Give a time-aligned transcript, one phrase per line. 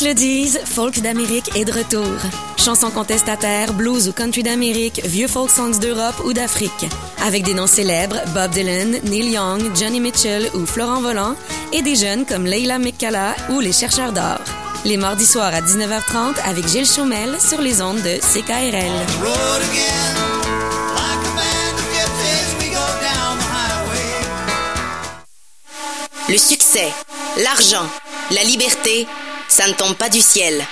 [0.00, 2.16] se le disent, Folk d'Amérique est de retour.
[2.56, 6.86] Chansons contestataires, blues ou country d'Amérique, vieux folk songs d'Europe ou d'Afrique.
[7.22, 11.34] Avec des noms célèbres, Bob Dylan, Neil Young, Johnny Mitchell ou Florent Volant,
[11.74, 14.38] et des jeunes comme Leila McCalla ou les chercheurs d'or.
[14.86, 19.06] Les mardis soirs à 19h30 avec Gilles Chaumel sur les ondes de CKRL.
[26.30, 26.88] Le succès,
[27.42, 27.86] l'argent,
[28.30, 29.06] la liberté,
[29.50, 30.64] ça ne tombe pas du ciel.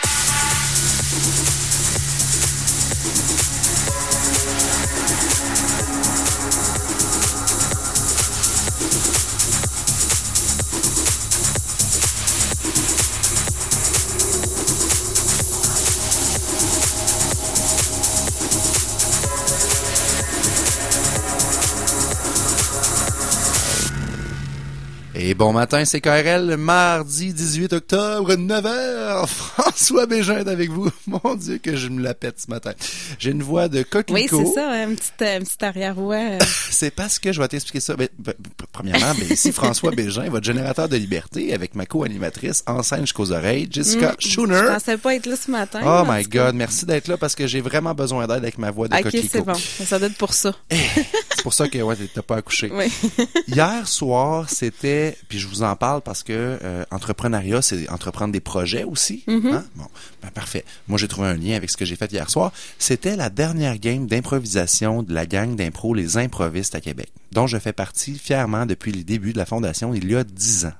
[25.30, 29.26] Et bon matin, c'est KRL, mardi 18 octobre, 9h.
[29.28, 30.88] François Bégin est avec vous.
[31.06, 32.72] Mon Dieu, que je me la pète ce matin.
[33.18, 34.42] J'ai une voix de Oui, coquelicot.
[34.46, 36.16] c'est ça, une petite, euh, une petite arrière-voix.
[36.16, 36.38] euh.
[36.70, 37.94] C'est parce que je vais t'expliquer ça.
[37.94, 38.32] Ben, ben,
[38.72, 43.30] premièrement, ben, ici François Bégin, votre générateur de liberté, avec ma co-animatrice, en scène jusqu'aux
[43.30, 44.62] oreilles, Jessica Je Schooner.
[44.66, 45.80] pensais pas être là ce matin.
[45.84, 46.22] Oh my.
[46.24, 49.02] God, merci d'être là parce que j'ai vraiment besoin d'aide avec ma voix de Ok,
[49.02, 49.28] coquelicot.
[49.30, 49.84] c'est bon.
[49.84, 50.54] Ça doit être pour ça.
[50.70, 52.70] C'est pour ça que ouais, t'as pas accouché.
[52.72, 52.90] Oui.
[53.46, 58.40] Hier soir, c'était, puis je vous en parle parce que euh, entrepreneuriat, c'est entreprendre des
[58.40, 59.24] projets aussi.
[59.26, 59.52] Mm-hmm.
[59.52, 59.64] hein?
[59.76, 59.86] Bon,
[60.22, 60.64] ben, parfait.
[60.86, 62.52] Moi, j'ai trouvé un lien avec ce que j'ai fait hier soir.
[62.78, 67.58] C'était la dernière game d'improvisation de la gang d'impro Les Improvistes à Québec, dont je
[67.58, 70.72] fais partie fièrement depuis le début de la fondation il y a dix ans.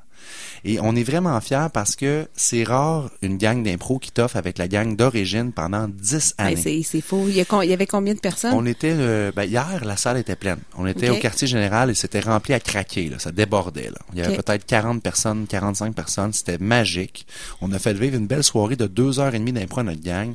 [0.64, 4.58] Et on est vraiment fiers parce que c'est rare une gang d'impro qui t'offre avec
[4.58, 6.56] la gang d'origine pendant dix Ben, années.
[6.56, 7.26] c'est c'est faux.
[7.28, 8.52] Il y, a, con- il y avait combien de personnes?
[8.54, 8.94] On était
[9.32, 10.58] ben, hier, la salle était pleine.
[10.76, 13.08] On était au quartier général et c'était rempli à craquer.
[13.08, 13.18] Là.
[13.18, 13.90] Ça débordait.
[13.90, 13.98] Là.
[14.12, 16.32] Il y avait peut-être 40 personnes, 45 personnes.
[16.32, 17.26] C'était magique.
[17.60, 20.02] On a fait vivre une belle soirée de deux heures et demie d'impro à notre
[20.02, 20.32] gang.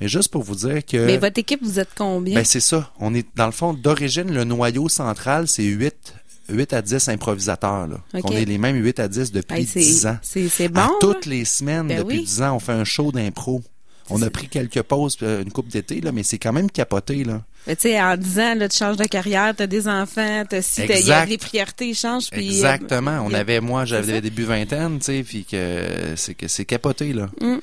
[0.00, 2.34] Mais juste pour vous dire que Mais votre équipe, vous êtes combien?
[2.34, 2.90] ben, c'est ça.
[2.98, 6.14] On est dans le fond d'origine le noyau central, c'est 8
[6.48, 7.86] 8 à 10 improvisateurs.
[7.86, 7.96] Là.
[8.24, 10.18] On est les mêmes 8 à 10 depuis Ben, c'est- 10 ans.
[10.22, 12.24] c'est- bon, À toutes les semaines Ben depuis oui.
[12.24, 13.62] 10 ans, on fait un show d'impro.
[14.08, 17.24] On a pris quelques pauses, euh, une coupe d'été, là, mais c'est quand même capoté.
[17.24, 17.42] Là.
[17.66, 20.76] Tu sais, en 10 ans, là, tu changes de carrière, t'as des enfants, t'as si,
[20.76, 21.28] t'as- il y a Exact.
[21.28, 22.30] les priorités changent.
[22.30, 23.10] Puis, Exactement.
[23.10, 25.82] euh, On y a- avait, moi, j'avais début vingtaine, tu sais, puis que
[26.14, 27.28] c'est que c'est capoté, là.
[27.40, 27.56] Mm.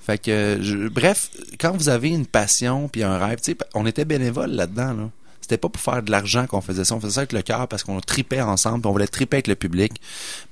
[0.00, 1.28] Fait que, je- bref,
[1.60, 5.10] quand vous avez une passion puis un rêve, tu sais, on était bénévole là-dedans, là.
[5.42, 6.94] C'était pas pour faire de l'argent qu'on faisait ça.
[6.94, 9.48] On faisait ça avec le cœur parce qu'on tripait ensemble, puis on voulait triper avec
[9.48, 9.92] le public.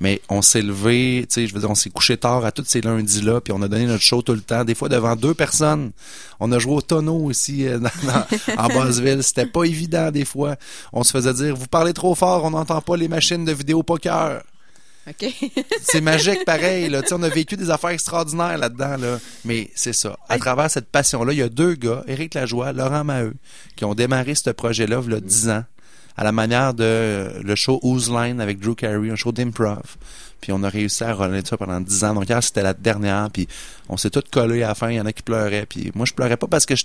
[0.01, 2.65] Mais on s'est levé, tu sais, je veux dire, on s'est couché tard à tous
[2.67, 4.65] ces lundis-là, puis on a donné notre show tout le temps.
[4.65, 5.93] Des fois devant deux personnes.
[6.41, 9.23] On a joué au tonneau aussi euh, dans- dans- en Basseville.
[9.23, 10.57] C'était pas évident des fois.
[10.93, 13.83] On se faisait dire, vous parlez trop fort, on n'entend pas les machines de vidéo
[13.83, 14.43] poker.
[15.11, 15.33] OK?
[15.83, 16.89] C'est magique pareil.
[16.89, 17.03] Là.
[17.13, 18.97] On a vécu des affaires extraordinaires là-dedans.
[18.97, 19.19] Là.
[19.45, 20.19] Mais c'est ça.
[20.29, 23.35] À travers cette passion-là, il y a deux gars, Éric Lajoie, Laurent Maheu,
[23.77, 25.65] qui ont démarré ce projet-là il y a 10 ans,
[26.21, 29.97] à la manière de euh, le show Who's Line avec Drew Carey, un show d'improv.
[30.39, 32.15] Puis on a réussi à relayer ça pendant 10 ans.
[32.15, 33.31] Donc hier, c'était la dernière.
[33.31, 33.49] Puis
[33.89, 34.91] on s'est tous collés à la fin.
[34.91, 35.65] Il y en a qui pleuraient.
[35.65, 36.85] Puis moi, je pleurais pas parce que je...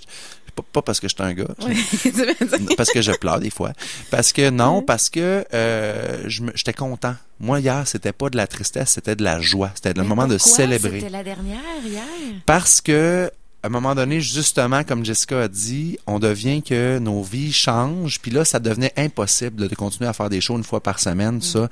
[0.54, 1.44] Pas, pas parce que j'étais un gars.
[2.78, 3.72] Parce que je pleure des fois.
[4.10, 7.14] Parce que non, parce que euh, je j'étais content.
[7.40, 9.70] Moi hier, c'était pas de la tristesse, c'était de la joie.
[9.74, 11.00] C'était le moment de célébrer.
[11.00, 12.02] C'était la dernière hier.
[12.46, 13.30] Parce que
[13.66, 18.20] à un moment donné, justement, comme Jessica a dit, on devient que nos vies changent.
[18.20, 21.42] Puis là, ça devenait impossible de continuer à faire des shows une fois par semaine,
[21.42, 21.68] ça.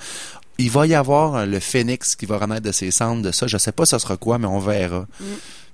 [0.58, 3.46] Il va y avoir le phénix qui va renaître de ses cendres de ça.
[3.46, 5.06] Je sais pas ce sera quoi, mais on verra.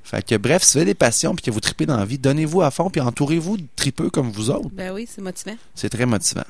[0.02, 2.18] Fait que bref, si vous avez des passions puis que vous tripez dans la vie,
[2.18, 4.68] donnez-vous à fond puis entourez-vous de tripeux comme vous autres.
[4.72, 5.56] Ben oui, c'est motivant.
[5.74, 6.42] C'est très motivant.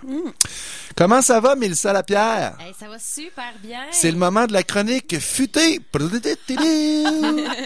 [0.96, 2.56] Comment ça va, Mélissa Lapierre?
[2.60, 3.80] Hey, ça va super bien.
[3.90, 5.80] C'est le moment de la chronique futée.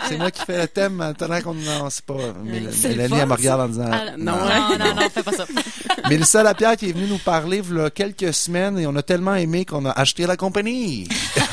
[0.08, 3.32] C'est moi qui fais le thème maintenant qu'on non, c'est pas Mél- Mélanie elle me
[3.34, 5.46] regarde en disant Ah, non, Non, non, non, fais pas ça.
[6.10, 9.02] Mélissa Lapierre qui est venue nous parler il y a quelques semaines et on a
[9.02, 11.08] tellement aimé qu'on a acheté la compagnie.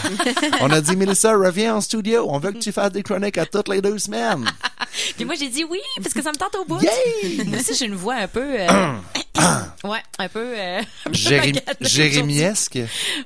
[0.62, 3.46] on a dit Mélissa reviens en studio, on veut que tu fasses des chroniques à
[3.46, 4.46] toutes les deux semaines.
[5.16, 6.80] Puis moi, j'ai dit oui, parce que ça me tente au bout.
[6.82, 7.44] Yay!
[7.46, 8.44] Moi aussi, j'ai une voix un peu...
[8.60, 8.68] euh,
[9.86, 10.46] ouais, un peu...
[10.58, 10.82] euh,
[11.12, 12.80] Jérémy- Jérémiesque?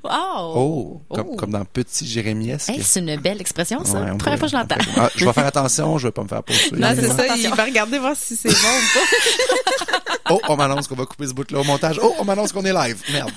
[0.04, 0.10] Oh!
[0.56, 1.36] Oh, Comme, Oh.
[1.36, 2.70] comme dans Petit Jérémiesque.
[2.70, 4.00] Hey, c'est une belle expression, ça.
[4.02, 4.76] Ouais, Première fois que je l'entends.
[4.98, 6.78] Ah, je vais faire attention, je vais pas me faire poursuivre.
[6.78, 7.36] Non, c'est ça.
[7.36, 10.00] Il va regarder voir si c'est bon ou pas.
[10.32, 12.00] Oh, on m'annonce qu'on va couper ce bout-là au montage.
[12.02, 13.00] Oh, on m'annonce qu'on est live.
[13.14, 13.30] Merde.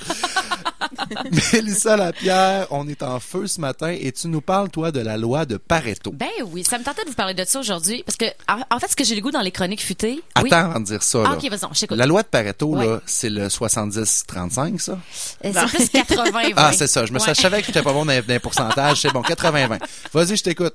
[1.53, 5.17] Mélissa Lapierre, on est en feu ce matin et tu nous parles, toi, de la
[5.19, 6.13] loi de Pareto.
[6.13, 8.25] Ben oui, ça me tentait de vous parler de ça aujourd'hui parce que,
[8.71, 10.23] en, fait, ce que j'ai le goût dans les chroniques futées.
[10.35, 10.53] Attends oui.
[10.55, 11.19] avant de dire ça.
[11.27, 11.37] Ah, là.
[11.37, 11.97] ok, vas-y.
[11.97, 12.87] La loi de Pareto, Ouais.
[12.87, 14.99] là, c'est le 70-35, ça?
[15.45, 17.07] Euh, C'est plus 80 Ah, c'est ça.
[17.07, 17.35] Je me Ouais.
[17.35, 19.01] je savais que j'étais pas bon dans, les pourcentages.
[19.03, 19.79] C'est bon, 80-20.
[20.13, 20.75] Vas-y, je t'écoute.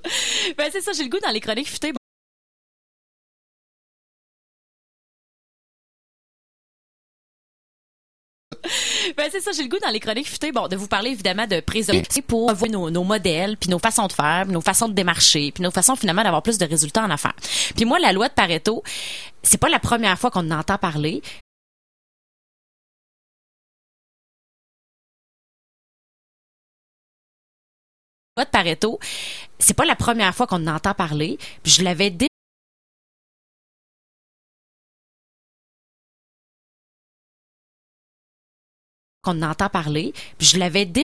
[0.57, 1.93] Ben c'est ça, j'ai le goût dans les chroniques futées.
[9.17, 11.45] Ben c'est ça, j'ai le goût dans les chroniques futées, bon, de vous parler évidemment
[11.47, 14.87] de risque pour voir nos, nos modèles, puis nos façons de faire, puis nos façons
[14.87, 17.35] de démarcher, puis nos façons finalement d'avoir plus de résultats en affaires.
[17.75, 18.83] Puis moi, la loi de Pareto,
[19.41, 21.21] c'est pas la première fois qu'on en entend parler.
[28.41, 29.00] De Pareto,
[29.59, 31.38] c'est pas la première fois qu'on en entend parler.
[31.65, 32.27] Je l'avais dé-
[39.21, 40.13] qu'on en entend parler.
[40.39, 41.03] Je l'avais dé-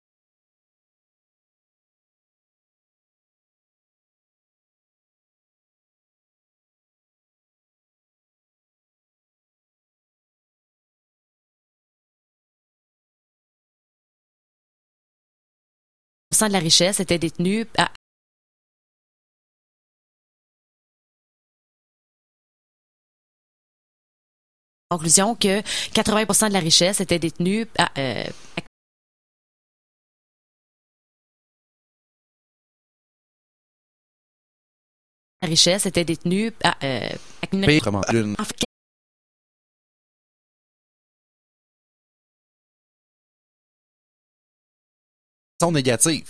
[16.49, 17.91] de la richesse était détenu à
[24.91, 28.25] conclusion que 80% de la richesse était détenue à, euh,
[28.57, 28.63] à-
[35.43, 37.09] la richesse était détenue à, euh,
[37.43, 37.65] à une-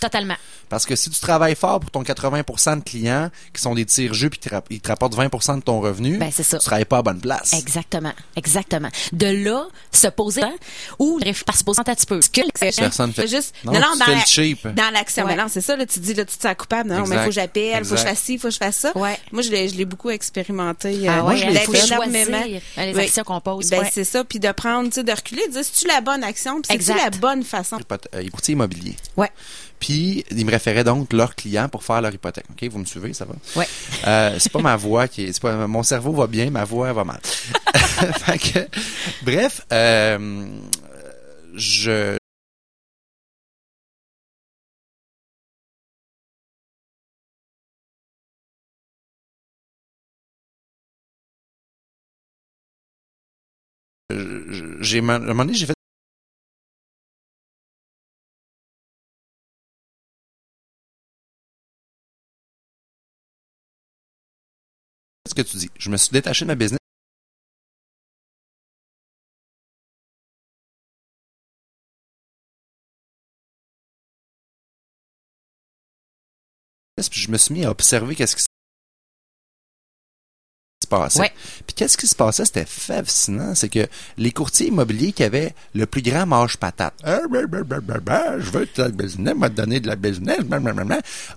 [0.00, 0.36] Totalement.
[0.68, 4.30] Parce que si tu travailles fort pour ton 80% de clients qui sont des tire-jus
[4.30, 6.58] puis qui te rapp- ils te rapportent 20% de ton revenu, Ben, c'est ça.
[6.58, 7.52] tu travailles pas à bonne place.
[7.52, 8.88] Exactement, exactement.
[9.12, 10.54] De là, se poser hein,
[10.98, 12.20] ou par se poser un petit peu.
[12.20, 13.22] Ce que Personne fait.
[13.28, 14.66] C'est juste, Non, non, non, tu dans, fais la- le cheap.
[14.68, 15.24] dans l'action.
[15.24, 15.36] Ouais.
[15.36, 16.88] Mais non, c'est ça, là, tu dis, là, tu te sens coupable.
[16.90, 17.14] Non, mais Exact.
[17.16, 18.96] il faut que j'appelle, faut que je fasse ci, faut que je fasse ça.
[18.96, 19.18] Ouais.
[19.32, 21.06] Moi, je l'ai, je l'ai beaucoup expérimenté.
[21.08, 22.44] Ah euh, ouais, je hein, l'ai fait énormément.
[22.44, 22.62] les
[22.94, 23.00] Oui.
[23.04, 23.70] actions qu'on pose.
[23.70, 23.90] Ben, ouais.
[23.92, 24.24] c'est ça.
[24.24, 26.54] Puis de prendre, tu sais, de reculer, de dire, c'est-tu la bonne action?
[26.60, 27.02] Puis c'est-tu Exact.
[27.04, 27.78] la bonne façon?
[28.14, 28.96] Euh, courtier immobilier.
[29.16, 29.30] Ouais.
[29.80, 32.46] Puis, ils me référaient donc leurs clients pour faire leur hypothèque.
[32.50, 33.34] OK, vous me suivez, ça va?
[33.56, 33.66] Ouais.
[34.06, 36.92] Euh, c'est pas ma voix qui est, c'est pas, mon cerveau va bien, ma voix
[36.92, 37.20] va mal.
[38.24, 38.58] Fait que,
[39.24, 40.46] bref, euh,
[41.54, 42.16] je,
[54.10, 55.74] je- j'ai, à un moment donné, j'ai fait
[65.34, 65.70] que tu dis.
[65.78, 66.78] Je me suis détaché de ma business.
[77.10, 78.44] Je me suis mis à observer qu'est-ce qui
[80.98, 81.20] passait.
[81.20, 81.32] Ouais.
[81.66, 83.86] Puis qu'est-ce qui se passait, c'était fascinant, c'est que
[84.18, 88.50] les courtiers immobiliers qui avaient le plus grand mâche patate, Ah, bah, bah, bah, je
[88.50, 90.38] veux de la business, m'a donné de la business,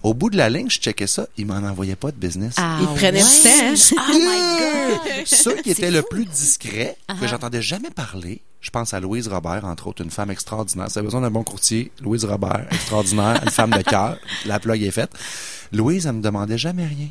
[0.04, 2.56] au bout de la ligne, je checkais ça, ils m'en envoyaient pas de business.
[2.58, 3.74] Ah, Il prenait du temps, hein?
[4.10, 5.26] Oh my God!
[5.26, 6.08] Ceux qui étaient C'est le fou.
[6.12, 7.28] plus discrets, que Uh-huh.
[7.28, 10.88] j'entendais jamais parler, je pense à Louise Robert, entre autres, une femme extraordinaire.
[10.90, 14.82] Vous avez besoin d'un bon courtier, Louise Robert, extraordinaire, une femme de cœur, la plug
[14.84, 15.12] est faite.
[15.72, 17.08] Louise, elle me demandait jamais rien.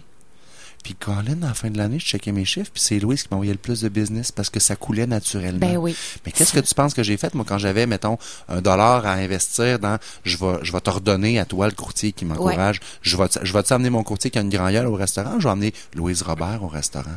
[0.86, 3.28] Puis Colin, à la fin de l'année, je checkais mes chiffres, puis c'est Louise qui
[3.32, 5.58] m'envoyait le plus de business parce que ça coulait naturellement.
[5.58, 5.96] Ben oui.
[6.24, 8.18] Mais qu'est-ce que tu penses que j'ai fait, moi, quand j'avais, mettons,
[8.48, 12.12] un dollar à investir dans, je vais, je vais te redonner à toi le courtier
[12.12, 12.78] qui m'encourage.
[13.02, 15.48] Je vais, je vais te amener mon courtier qui a une grand au restaurant, je
[15.48, 17.16] vais amener Louise Robert au restaurant.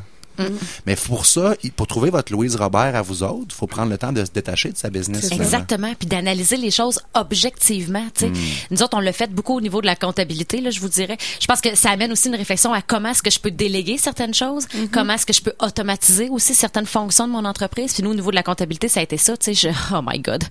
[0.86, 3.98] Mais pour ça, pour trouver votre Louise Robert à vous autres, il faut prendre le
[3.98, 5.32] temps de se détacher de sa business.
[5.32, 8.06] Exactement, puis d'analyser les choses objectivement.
[8.14, 8.30] tu sais.
[8.30, 8.36] Hmm.
[8.72, 11.18] Nous autres, on l'a fait beaucoup au niveau de la comptabilité, là, je vous dirais.
[11.40, 13.98] Je pense que ça amène aussi une réflexion à comment est-ce que je peux déléguer
[13.98, 14.90] certaines choses, Mm-hmm.
[14.92, 17.94] comment est-ce que je peux automatiser aussi certaines fonctions de mon entreprise.
[17.94, 19.36] Puis nous, au niveau de la comptabilité, ça a été ça.
[19.36, 20.44] Tu sais, je, oh my God,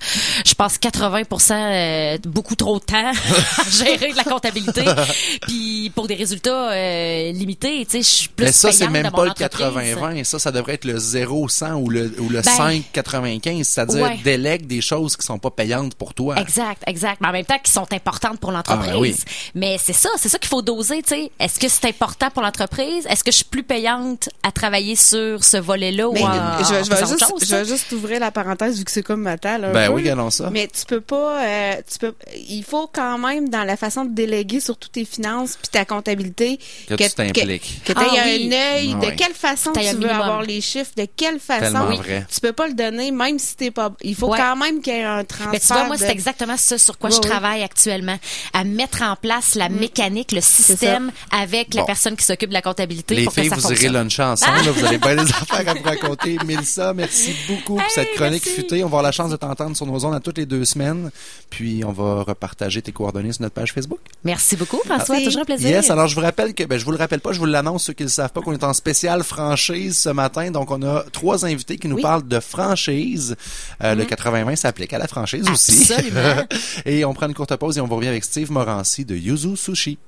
[0.45, 4.85] je passe 80% euh, beaucoup trop de temps à gérer de la comptabilité.
[5.42, 8.92] puis pour des résultats euh, limités, tu sais, je suis plus Mais ça, c'est payante
[8.92, 9.59] même pas mon le entreprise.
[9.82, 10.25] 80-20.
[10.25, 13.64] Ça, ça devrait être le 0-100 ou le, ou le Ben, 5-95.
[13.64, 14.18] C'est-à-dire, ouais.
[14.25, 16.37] délègue des choses qui sont pas payantes pour toi.
[16.40, 17.20] Exact, exact.
[17.20, 18.88] Mais en même temps, qui sont importantes pour l'entreprise.
[18.90, 19.14] Ah, ben oui.
[19.54, 21.30] Mais c'est ça, c'est ça qu'il faut doser, tu sais.
[21.38, 23.06] Est-ce que c'est important pour l'entreprise?
[23.08, 26.85] Est-ce que je suis plus payante à travailler sur ce volet-là ou en, je, vais-
[26.85, 29.23] je en vais juste, chose, je vais juste ouvrir la parenthèse vu que c'est comme
[29.23, 29.70] ma table.
[29.73, 30.50] Ben peu, oui, regardons ça.
[30.50, 32.14] Mais tu peux pas, euh, tu peux,
[32.49, 35.85] il faut quand même dans la façon de déléguer sur toutes tes finances puis ta
[35.85, 36.58] comptabilité
[36.88, 37.82] Que tu t'impliques.
[37.85, 38.50] que, tu Ah aies oui.
[38.52, 40.21] un œil de quelle façon façon tu veux minimum.
[40.21, 41.87] avoir les chiffres, de quelle façon?
[41.97, 42.27] Vrai.
[42.33, 43.93] Tu peux pas le donner, même si t'es pas.
[44.03, 44.39] Il faut Ouais.
[44.39, 45.49] quand même qu'il y ait un transfert.
[45.53, 48.19] Mais tu vois, moi, de- c'est exactement ça sur quoi Ouais, je travaille actuellement.
[48.53, 52.63] À mettre en place la mécanique, le système avec la personne qui s'occupe de la
[52.63, 53.93] comptabilité Les pour filles, que ça vous irez fonctionne.
[53.95, 54.65] luncher ensemble.
[54.65, 54.71] là.
[54.73, 56.39] vous avez bien des affaires à vous raconter.
[56.47, 58.61] Mélissa, merci beaucoup pour cette chronique merci.
[58.61, 58.77] futée.
[58.85, 61.11] On va avoir la chance de t'entendre sur nos ondes à toutes les deux semaines.
[61.51, 63.99] Puis, on va repartager tes coordonnées sur notre page Facebook.
[64.25, 65.15] Merci beaucoup, François.
[65.17, 65.25] Merci.
[65.27, 65.69] Toujours un plaisir.
[65.71, 67.85] Yes, alors je vous rappelle que, ben, je vous le rappelle pas, je vous l'annonce,
[67.85, 70.50] ceux qui ne le savent pas, qu'on est en spécial franchise ce matin.
[70.50, 72.03] Donc, on a trois invités qui nous Oui.
[72.03, 73.37] parlent de franchise.
[73.83, 75.93] Euh, Le 80-20 s'applique à la franchise aussi.
[76.87, 79.57] Et on prend une courte pause et on vous revient avec Steve Morancy de Yuzu
[79.57, 79.99] Sushi.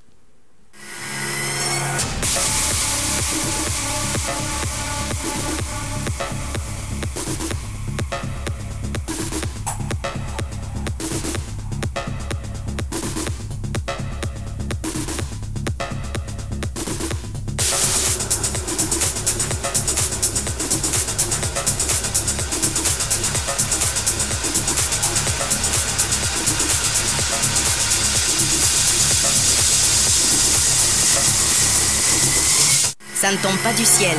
[33.33, 34.17] Ne tombe pas du ciel.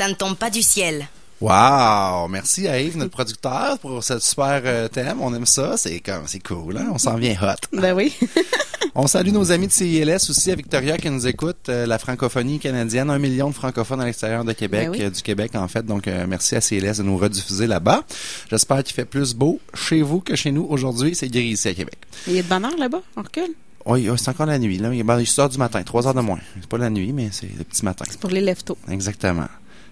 [0.00, 1.06] Ça ne tombe pas du ciel.
[1.42, 2.26] Wow!
[2.28, 5.20] Merci à Yves, notre producteur, pour ce super euh, thème.
[5.20, 5.76] On aime ça.
[5.76, 6.88] C'est comme, c'est cool, hein?
[6.90, 7.76] On s'en vient hot.
[7.78, 8.14] Ben oui.
[8.94, 12.58] On salue nos amis de CILS aussi, à Victoria, qui nous écoute, euh, la francophonie
[12.58, 15.02] canadienne, un million de francophones à l'extérieur de Québec, Ben oui.
[15.02, 15.84] euh, du Québec en fait.
[15.84, 18.02] Donc, euh, merci à CILS de nous rediffuser là-bas.
[18.50, 20.66] J'espère qu'il fait plus beau chez vous que chez nous.
[20.70, 21.98] Aujourd'hui, c'est gris ici à Québec.
[22.26, 23.02] Il y a de bonheur là-bas?
[23.18, 23.52] On recule?
[23.84, 24.78] Oui, oui, c'est encore la nuit.
[24.78, 24.94] Là.
[24.94, 26.40] Il ben, il sort du matin, trois heures de moins.
[26.58, 28.06] C'est pas la nuit, mais c'est le petit matin.
[28.18, 28.78] Pour les leftos.
[28.90, 29.46] Exactement.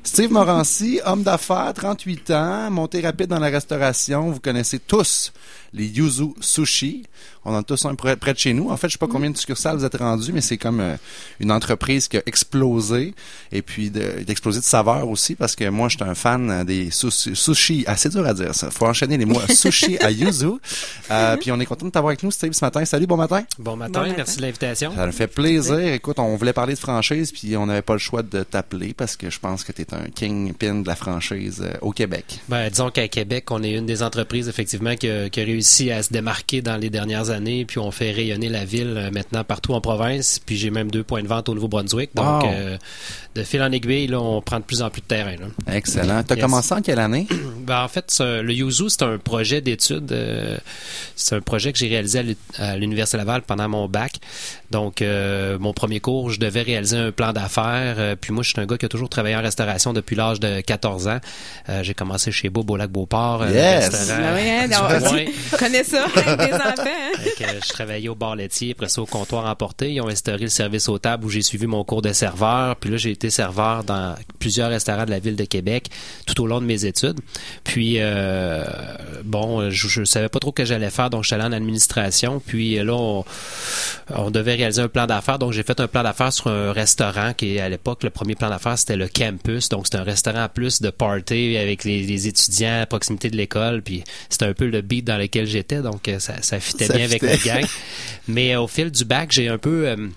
[0.08, 4.30] Steve Morancy, homme d'affaires, 38 ans, monté rapide dans la restauration.
[4.30, 5.32] Vous connaissez tous
[5.74, 7.04] les Yuzu Sushi.
[7.44, 8.70] On en a tous un près, près de chez nous.
[8.70, 10.96] En fait, je sais pas combien de succursales vous êtes rendus, mais c'est comme euh,
[11.40, 13.14] une entreprise qui a explosé
[13.52, 16.90] et puis de- d'exploser de saveur aussi parce que moi, je suis un fan des
[16.90, 17.84] sushi, sushi.
[17.86, 18.70] Assez dur à dire ça.
[18.70, 19.40] Faut enchaîner les mots.
[19.54, 20.52] sushi à Yuzu.
[21.10, 22.84] Euh, puis on est content de t'avoir avec nous, Steve, ce matin.
[22.86, 23.44] Salut, bon matin.
[23.58, 24.14] Bon matin, Bon matin.
[24.16, 24.94] merci de l'invitation.
[24.94, 25.78] Ça me fait plaisir.
[25.78, 29.16] Écoute, on voulait parler de franchise, puis on n'avait pas le choix de t'appeler parce
[29.16, 32.24] que je pense que tu es un kingpin de la franchise euh, au Québec.
[32.48, 35.90] Ben, disons qu'à Québec, on est une des entreprises effectivement qui a, qui a réussi
[35.90, 39.44] à se démarquer dans les dernières années, puis on fait rayonner la ville euh, maintenant
[39.44, 42.10] partout en province, puis j'ai même deux points de vente au Nouveau-Brunswick.
[42.14, 42.50] Donc, Wow.
[42.52, 42.76] euh,
[43.34, 45.36] de fil en aiguille, là, on prend de plus en plus de terrain.
[45.36, 45.74] là.
[45.74, 46.22] Excellent.
[46.24, 46.44] Tu as Yes.
[46.44, 47.26] commencé en quelle année?
[47.68, 50.10] Ben, en fait, le Yuzu, c'est un projet d'étude.
[50.12, 50.56] euh,
[51.16, 54.14] c'est un projet que j'ai réalisé à l'U- à l'Université Laval pendant mon bac.
[54.70, 55.02] Donc,
[55.60, 58.16] mon premier cours, je devais réaliser un plan d'affaires.
[58.20, 60.60] puis moi, je suis un gars qui a toujours travaillé en restauration depuis l'âge de
[60.60, 61.18] 14 ans.
[61.68, 63.42] Euh, j'ai commencé chez Bob au Lac-Beauport.
[63.42, 63.88] euh, Yes!
[63.88, 64.20] restaurant.
[64.34, 64.66] Oui, hein,
[65.58, 66.72] connaît ça avec des enfants.
[66.78, 67.12] hein?
[67.40, 69.92] Euh, je travaillais au bar laitier, après ça au comptoir emporté.
[69.92, 72.76] Ils ont instauré le service aux tables où j'ai suivi mon cours de serveur.
[72.76, 75.88] Puis là, j'ai été serveur dans plusieurs restaurants de la ville de Québec
[76.26, 77.20] tout au long de mes études.
[77.64, 78.64] Puis, euh,
[79.24, 81.52] bon, je, je savais pas trop ce que j'allais faire, donc je suis allé en
[81.52, 82.40] administration.
[82.44, 83.24] Puis là, on,
[84.14, 85.38] on devait réaliser un plan d'affaires.
[85.38, 88.48] Donc, j'ai fait un plan d'affaires sur un restaurant qui, à l'époque, le premier plan
[88.50, 89.67] d'affaires, c'était le campus.
[89.70, 93.82] Donc, c'était un restaurant plus de party avec les, les étudiants à proximité de l'école.
[93.82, 95.82] Puis, c'était un peu le beat dans lequel j'étais.
[95.82, 97.64] Donc, euh, ça, ça fitait Ça bien avec le gang.
[98.28, 99.88] Mais euh, au fil du bac, j'ai un peu...
[99.88, 100.08] euh,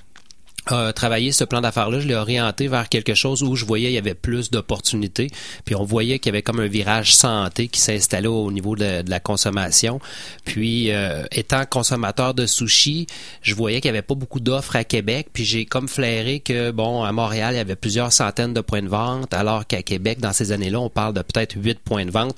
[0.71, 3.93] euh, travaillé ce plan d'affaires-là, je l'ai orienté vers quelque chose où je voyais il
[3.93, 5.29] y avait plus d'opportunités.
[5.65, 9.03] Puis on voyait qu'il y avait comme un virage santé qui s'installait au niveau de,
[9.07, 9.99] la consommation.
[10.45, 13.07] Puis euh, étant consommateur de sushi,
[13.41, 15.27] je voyais qu'il n'y avait pas beaucoup d'offres à Québec.
[15.33, 18.81] Puis j'ai comme flairé que bon à Montréal il y avait plusieurs centaines de points
[18.81, 22.11] de vente, alors qu'à Québec dans ces années-là on parle de peut-être huit points de
[22.11, 22.37] vente.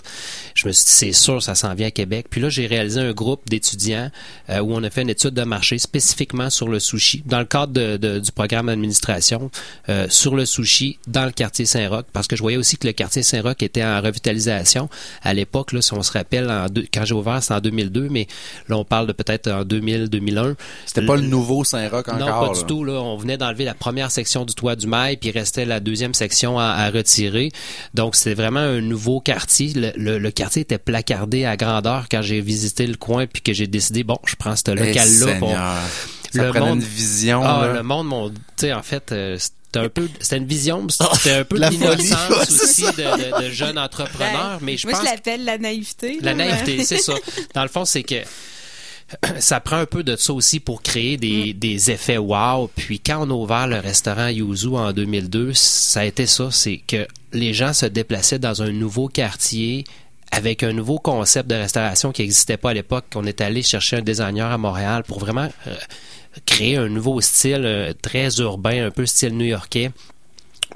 [0.55, 2.27] Je me suis dit c'est sûr ça s'en vient à Québec.
[2.29, 4.09] Puis là j'ai réalisé un groupe d'étudiants
[4.49, 7.45] euh, où on a fait une étude de marché spécifiquement sur le sushi dans le
[7.45, 9.51] cadre de, de- du programme d'administration
[9.89, 12.93] euh, sur le sushi dans le quartier Saint-Roch parce que je voyais aussi que le
[12.93, 14.89] quartier Saint-Roch était en revitalisation
[15.21, 18.07] à l'époque là si on se rappelle en deux- quand j'ai ouvert c'était en 2002
[18.09, 18.27] mais
[18.69, 22.17] là on parle de peut-être en 2000 2001 C'était pas le nouveau Saint-Roch encore.
[22.19, 22.59] non, pas là.
[22.59, 22.83] du tout.
[22.83, 22.93] Là.
[22.93, 26.13] On venait d'enlever la première section du toit du mail, puis il restait la deuxième
[26.13, 27.51] section à, à retirer.
[27.93, 29.73] Donc, c'est vraiment un nouveau quartier.
[29.75, 33.53] Le, le- le quartier était placardé à grandeur quand j'ai visité le coin, puis que
[33.53, 35.35] j'ai décidé, bon, je prends ce Eh, local-là.
[35.39, 35.77] pour- Seigneur.
[36.37, 37.41] Ça le prenait monde- une vision.
[37.43, 37.73] Ah, là.
[37.73, 41.31] le monde, m'ont- tu sais, en fait, euh, C'était un peu, c'était une vision, c'était
[41.31, 42.89] un peu La folie, l'innocence ouais, aussi de,
[43.41, 46.19] de, de jeunes entrepreneurs, mais je Moi, pense je l'appelle la naïveté.
[46.21, 46.45] la là.
[46.45, 47.13] naïveté, c'est ça.
[47.55, 48.15] Dans le fond, c'est que
[49.39, 52.69] ça prend un peu de ça aussi pour créer des, des effets wow.
[52.75, 56.77] Puis quand on a ouvert le restaurant Yuzu en 2002, ça a été ça, c'est
[56.77, 59.83] que les gens se déplaçaient dans un nouveau quartier
[60.33, 63.05] avec un nouveau concept de restauration qui n'existait pas à l'époque.
[63.13, 65.75] On est allé chercher un designer à Montréal pour vraiment euh,
[66.47, 69.91] créer un nouveau style euh, très urbain, un peu style new-yorkais.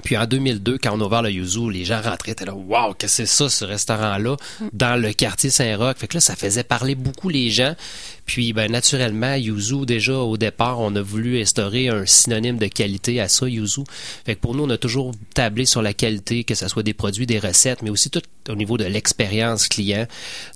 [0.03, 2.93] Puis en 2002, quand on a ouvert le Yuzu, les gens rentraient, étaient là, waouh,
[2.93, 4.35] que c'est ça, ce restaurant-là,
[4.73, 5.97] dans le quartier Saint-Roch.
[5.97, 7.73] Fait que là, ça faisait parler beaucoup les gens.
[8.27, 13.22] Puis, ben, naturellement, Yuzu, déjà, au départ, on a voulu instaurer un synonyme de qualité
[13.22, 13.81] à ça, Yuzu.
[14.25, 16.93] Fait que pour nous, on a toujours tablé sur la qualité, que ce soit des
[16.93, 20.07] produits, des recettes, mais aussi tout au niveau de l'expérience client.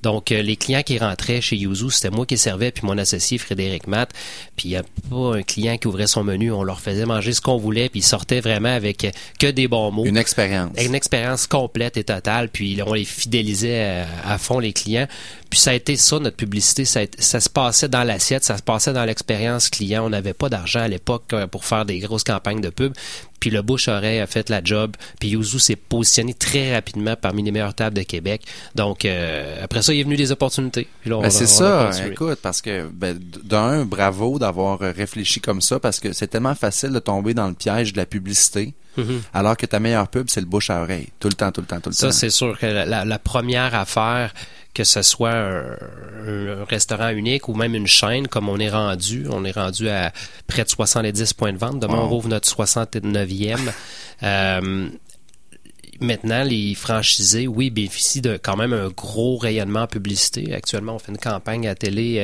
[0.03, 3.37] Donc, euh, les clients qui rentraient chez Yuzu, c'était moi qui servais, puis mon associé
[3.37, 4.11] Frédéric Matt.
[4.57, 6.51] Puis, il n'y a pas un client qui ouvrait son menu.
[6.51, 9.69] On leur faisait manger ce qu'on voulait, puis ils sortaient vraiment avec euh, que des
[9.69, 10.05] bons mots.
[10.05, 10.71] Une expérience.
[10.77, 15.07] Une expérience complète et totale, puis on les fidélisait à, à fond, les clients.
[15.51, 16.85] Puis ça a été ça, notre publicité.
[16.85, 20.05] Ça, se passait dans l'assiette, ça se passait dans l'expérience client.
[20.05, 22.93] On n'avait pas d'argent à l'époque euh, pour faire des grosses campagnes de pub.
[23.41, 24.95] Puis le bouche-oreille a fait la job.
[25.19, 28.43] Puis Yuzu s'est positionné très rapidement parmi les meilleures tables de Québec.
[28.75, 30.87] Donc, euh, après ça, il est venu des opportunités.
[31.05, 35.99] Ben, c'est ça, écoute, parce que ben, d'un, bravo d'avoir euh, réfléchi comme ça, parce
[35.99, 39.21] que c'est tellement facile de tomber dans le piège de la publicité, Mhm.
[39.33, 41.07] alors que ta meilleure pub, c'est le bouche à oreille.
[41.19, 42.11] Tout le temps, tout le temps, tout le Ça, temps.
[42.13, 44.33] c'est sûr que la, première affaire,
[44.73, 45.77] que ce soit un,
[46.27, 50.11] un restaurant unique ou même une chaîne, comme on est rendu, on est rendu à
[50.47, 51.79] près de 70 points de vente.
[51.79, 53.30] Demain, on rouvre notre 69e.
[54.23, 54.89] Euh,
[56.01, 60.53] Maintenant, les franchisés, oui, bénéficient de quand même un gros rayonnement en publicité.
[60.53, 62.17] Actuellement, on fait une campagne à télé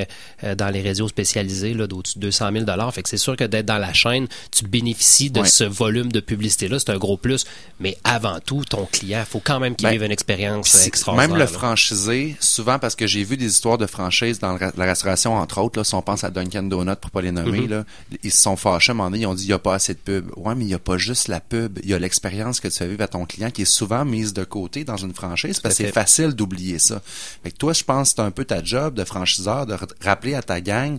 [0.43, 3.35] euh, euh, dans les réseaux spécialisés là, d'au-dessus de 200 000 Fait que c'est sûr
[3.37, 5.47] que d'être dans la chaîne, tu bénéficies de Ouais.
[5.47, 6.79] ce volume de publicité-là.
[6.79, 7.45] C'est un gros plus.
[7.79, 11.29] Mais avant tout, ton client, il faut quand même qu'il Ben, vive une expérience extraordinaire.
[11.29, 11.47] Même le là.
[11.47, 15.77] franchisé, souvent parce que j'ai vu des histoires de franchise dans la restauration, entre autres,
[15.79, 17.69] là, si on pense à Dunkin' Donut pour pas les nommer, Mhm.
[17.69, 17.85] là,
[18.23, 19.75] ils se sont fâchés à un moment donné, ils ont dit il n'y a pas
[19.75, 20.31] assez de pub.
[20.35, 22.77] Ouais, mais il n'y a pas juste la pub, il y a l'expérience que tu
[22.77, 25.75] fais vivre à ton client qui est souvent mise de côté dans une franchise parce
[25.75, 27.01] que c'est facile d'oublier ça.
[27.43, 30.33] Fait que toi, je pense que c'est un peu ta job de franchiseur de rappeler
[30.33, 30.97] à ta gang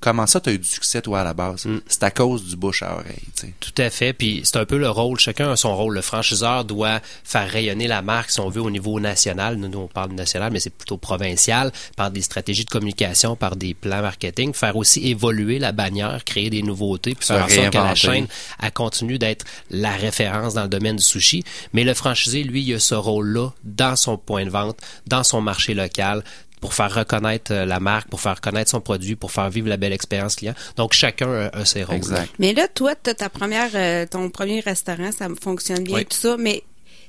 [0.00, 1.66] comment ça tu as eu du succès toi à la base?
[1.66, 1.80] Mm.
[1.86, 3.54] C'est à cause du bouche à oreille, tu sais.
[3.60, 4.12] Tout à fait.
[4.12, 5.18] Puis c'est un peu le rôle.
[5.18, 5.94] Chacun a son rôle.
[5.94, 9.56] Le franchiseur doit faire rayonner la marque, si on veut, au niveau national.
[9.56, 13.56] Nous, nous, on parle national, mais c'est plutôt provincial, par des stratégies de communication, par
[13.56, 14.54] des plans marketing.
[14.54, 18.26] Faire aussi évoluer la bannière, créer des nouveautés, puis faire en sorte que la chaîne
[18.62, 21.44] elle continue d'être la référence dans le domaine du sushi.
[21.72, 25.40] Mais le franchisé, lui, il a ce rôle-là dans son point de vente, dans son
[25.40, 26.24] marché local
[26.60, 29.76] pour faire reconnaître euh, la marque, pour faire connaître son produit, pour faire vivre la
[29.76, 30.54] belle expérience client.
[30.76, 31.96] Donc, chacun a, a ses rôles.
[31.96, 32.30] Exact.
[32.38, 36.04] Mais là, toi, t'as ta première, euh, ton premier restaurant, ça me fonctionne bien, Oui.
[36.06, 36.62] tout ça, mais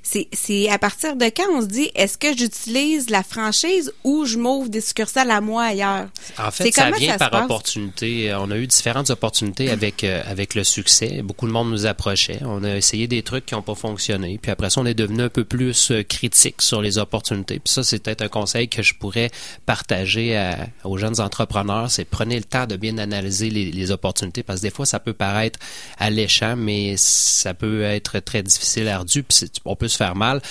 [0.04, 4.38] c'est, à partir de quand on se dit, est-ce que j'utilise la franchise ou je
[4.38, 6.08] m'ouvre des succursales à moi ailleurs?
[6.38, 8.34] En fait, ça vient ça par opportunité.
[8.36, 11.22] On a eu différentes opportunités avec euh, avec le succès.
[11.24, 12.40] Beaucoup de monde nous approchait.
[12.44, 14.40] On a essayé des trucs qui n'ont pas fonctionné.
[14.42, 17.60] Puis après ça, on est devenu un peu plus euh, critique sur les opportunités.
[17.60, 19.30] Puis ça, c'est peut-être un conseil que je pourrais
[19.66, 21.90] partager à- aux jeunes entrepreneurs.
[21.92, 25.00] C'est prenez le temps de bien analyser les, les opportunités parce que des fois, ça
[25.00, 25.60] peut paraître
[25.98, 29.24] alléchant, mais ça peut être très difficile, ardu.
[29.24, 30.42] Puis on peut se faire mal.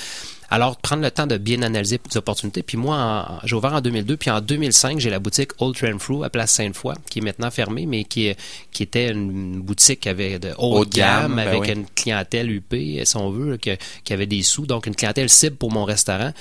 [0.51, 2.63] Alors, prendre le temps de bien analyser les opportunités.
[2.65, 6.25] Puis moi, j'ai ouvert en 2002, puis en 2005, j'ai la boutique Old Trend Fruit
[6.25, 8.37] à Place Sainte-Foy, qui est maintenant fermée, mais qui, est-
[8.73, 11.71] qui était une boutique avec de haut, de de gamme, gamme, ben avec oui.
[11.73, 15.57] une clientèle UP, si on veut, que- qui avait des sous, donc une clientèle cible
[15.57, 16.33] pour mon restaurant,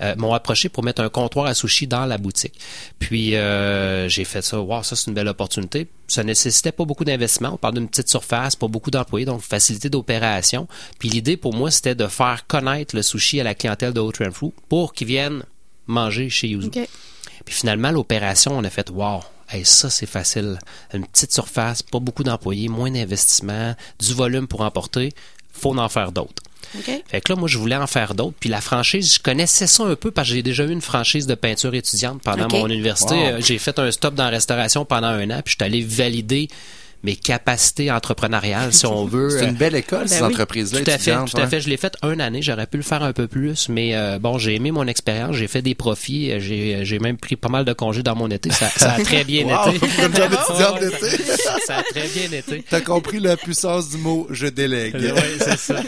[0.00, 2.54] euh, m'ont approché pour mettre un comptoir à sushi dans la boutique.
[3.00, 5.88] Puis euh, j'ai fait ça, wow, ça c'est une belle opportunité.
[6.08, 7.50] Ça nécessitait pas beaucoup d'investissement.
[7.54, 10.68] On parle d'une petite surface, pas beaucoup d'employés, donc facilité d'opération.
[11.00, 14.30] Puis l'idée pour moi, c'était de faire connaître le sushi à la clientèle de Trend
[14.32, 15.42] Fruit pour qu'ils viennent
[15.86, 16.70] manger chez Yuzu.
[16.70, 19.20] Puis finalement, l'opération, on a fait wow.
[19.48, 20.58] Hey, ça, c'est facile.
[20.92, 25.12] Une petite surface, pas beaucoup d'employés, moins d'investissement, du volume pour emporter.
[25.52, 26.42] Faut en faire d'autres.
[26.76, 26.90] OK.
[27.06, 28.36] Fait que là, moi, je voulais en faire d'autres.
[28.40, 31.26] Puis la franchise, je connaissais ça un peu parce que j'ai déjà eu une franchise
[31.26, 33.14] de peinture étudiante pendant mon université.
[33.14, 33.24] Wow.
[33.26, 35.82] Euh, J'ai fait un stop dans la restauration pendant un an, puis je suis allé
[35.82, 36.48] valider
[37.02, 39.30] mes capacités entrepreneuriales, si on veut.
[39.30, 40.32] C'est Euh, une belle école, ces Ben oui.
[40.32, 40.80] entreprises-là.
[40.80, 41.60] tout à fait, tout à fait.
[41.60, 42.42] Je l'ai fait un année.
[42.42, 45.36] J'aurais pu le faire un peu plus, mais euh, bon, j'ai aimé mon expérience.
[45.36, 46.32] J'ai fait des profits.
[46.32, 48.50] euh, J'ai, j'ai même pris pas mal de congés dans mon été.
[48.50, 49.86] Ça, ça a très bien Wow, été.
[51.66, 52.64] ça a très bien été.
[52.68, 54.94] T'as compris la puissance du mot je délègue.
[54.96, 55.80] Oui, c'est ça.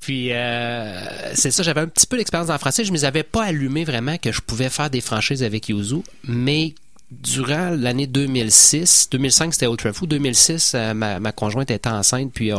[0.00, 1.00] Puis euh,
[1.34, 2.84] c'est ça, j'avais un petit peu d'expérience en français.
[2.84, 6.02] Je ne me avais pas allumé vraiment que je pouvais faire des franchises avec Yuzu,
[6.26, 6.74] mais
[7.22, 12.50] durant l'année 2006, 2005 c'était Ultra Fou, 2006 euh, ma, ma conjointe était enceinte, puis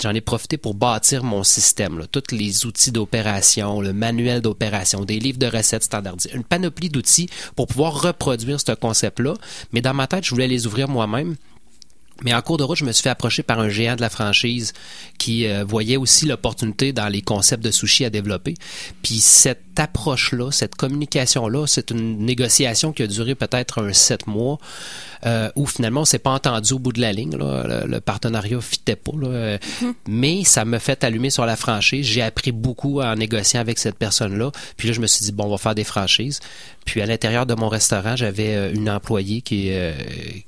[0.00, 5.04] j'en ai profité pour bâtir mon système, là, tous les outils d'opération, le manuel d'opération,
[5.04, 9.34] des livres de recettes standardisés, une panoplie d'outils pour pouvoir reproduire ce concept-là.
[9.72, 11.36] Mais dans ma tête, je voulais les ouvrir moi-même.
[12.24, 14.10] Mais en cours de route, je me suis fait approcher par un géant de la
[14.10, 14.72] franchise
[15.18, 18.54] qui euh, voyait aussi l'opportunité dans les concepts de sushi à développer.
[19.02, 24.58] Puis cette approche-là, cette communication-là, c'est une négociation qui a duré peut-être un sept mois,
[25.26, 27.36] euh, où finalement on s'est pas entendu au bout de la ligne.
[27.36, 27.64] Là.
[27.66, 29.12] Le, le partenariat fitait pas.
[29.18, 29.28] Là.
[29.28, 29.58] Euh,
[30.06, 32.06] Mais ça me fait allumer sur la franchise.
[32.06, 34.50] J'ai appris beaucoup en négociant avec cette personne-là.
[34.76, 36.40] Puis là, je me suis dit, bon, on va faire des franchises.
[36.84, 39.92] Puis à l'intérieur de mon restaurant, j'avais euh, une employée qui, euh,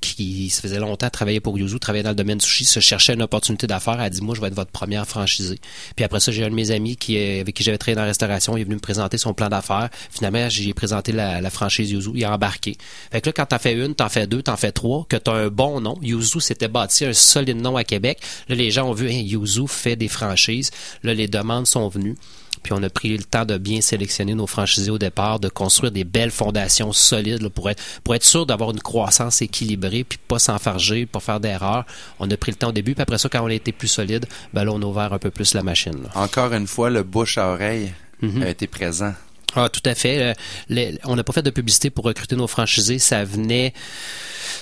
[0.00, 3.14] qui se faisait longtemps travailler pour Yuzu, travaillait dans le domaine du sushi, se cherchait
[3.14, 3.94] une opportunité d'affaires.
[3.94, 5.60] Elle a dit, moi, je vais être votre première franchisée.
[5.94, 8.08] Puis après ça, j'ai un de mes amis qui, avec qui j'avais travaillé dans la
[8.08, 8.56] restauration.
[8.56, 9.90] Il est venu me présenter son plan d'affaires.
[10.10, 12.10] Finalement, j'ai présenté la, la franchise Yuzu.
[12.14, 12.76] Il a embarqué.
[13.12, 15.32] Fait que là, quand t'en fais une, t'en fais deux, t'en fais trois, que t'as
[15.32, 15.98] un bon nom.
[16.02, 18.18] Yuzu s'était bâti un solide nom à Québec.
[18.48, 20.70] Là, les gens ont vu, hey, Yuzu fait des franchises.
[21.02, 22.16] Là, les demandes sont venues.
[22.62, 25.92] Puis on a pris le temps de bien sélectionner nos franchisés au départ, de construire
[25.92, 30.18] des belles fondations solides là, pour être pour être sûr d'avoir une croissance équilibrée, puis
[30.26, 31.84] pas s'enfarger, pas faire d'erreurs.
[32.20, 33.88] On a pris le temps au début, puis après ça, quand on a été plus
[33.88, 34.24] solide,
[34.54, 36.04] ben là, on a ouvert un peu plus la machine.
[36.04, 36.08] là.
[36.14, 38.42] Encore une fois, le bouche à oreille Mhm.
[38.42, 39.12] a été présent.
[39.54, 40.34] Ah, tout à fait.
[40.70, 42.98] Euh, on n'a pas fait de publicité pour recruter nos franchisés.
[42.98, 43.72] Ça venait,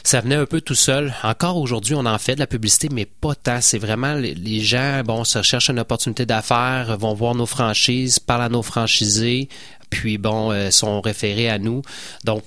[0.05, 1.14] ça venait un peu tout seul.
[1.23, 3.61] Encore aujourd'hui, on en fait de la publicité, mais pas tant.
[3.61, 8.18] C'est vraiment les, les gens, bon, se cherchent une opportunité d'affaires, vont voir nos franchises,
[8.18, 9.49] parlent à nos franchisés,
[9.88, 11.83] puis bon, euh, sont référés à nous.
[12.25, 12.42] Donc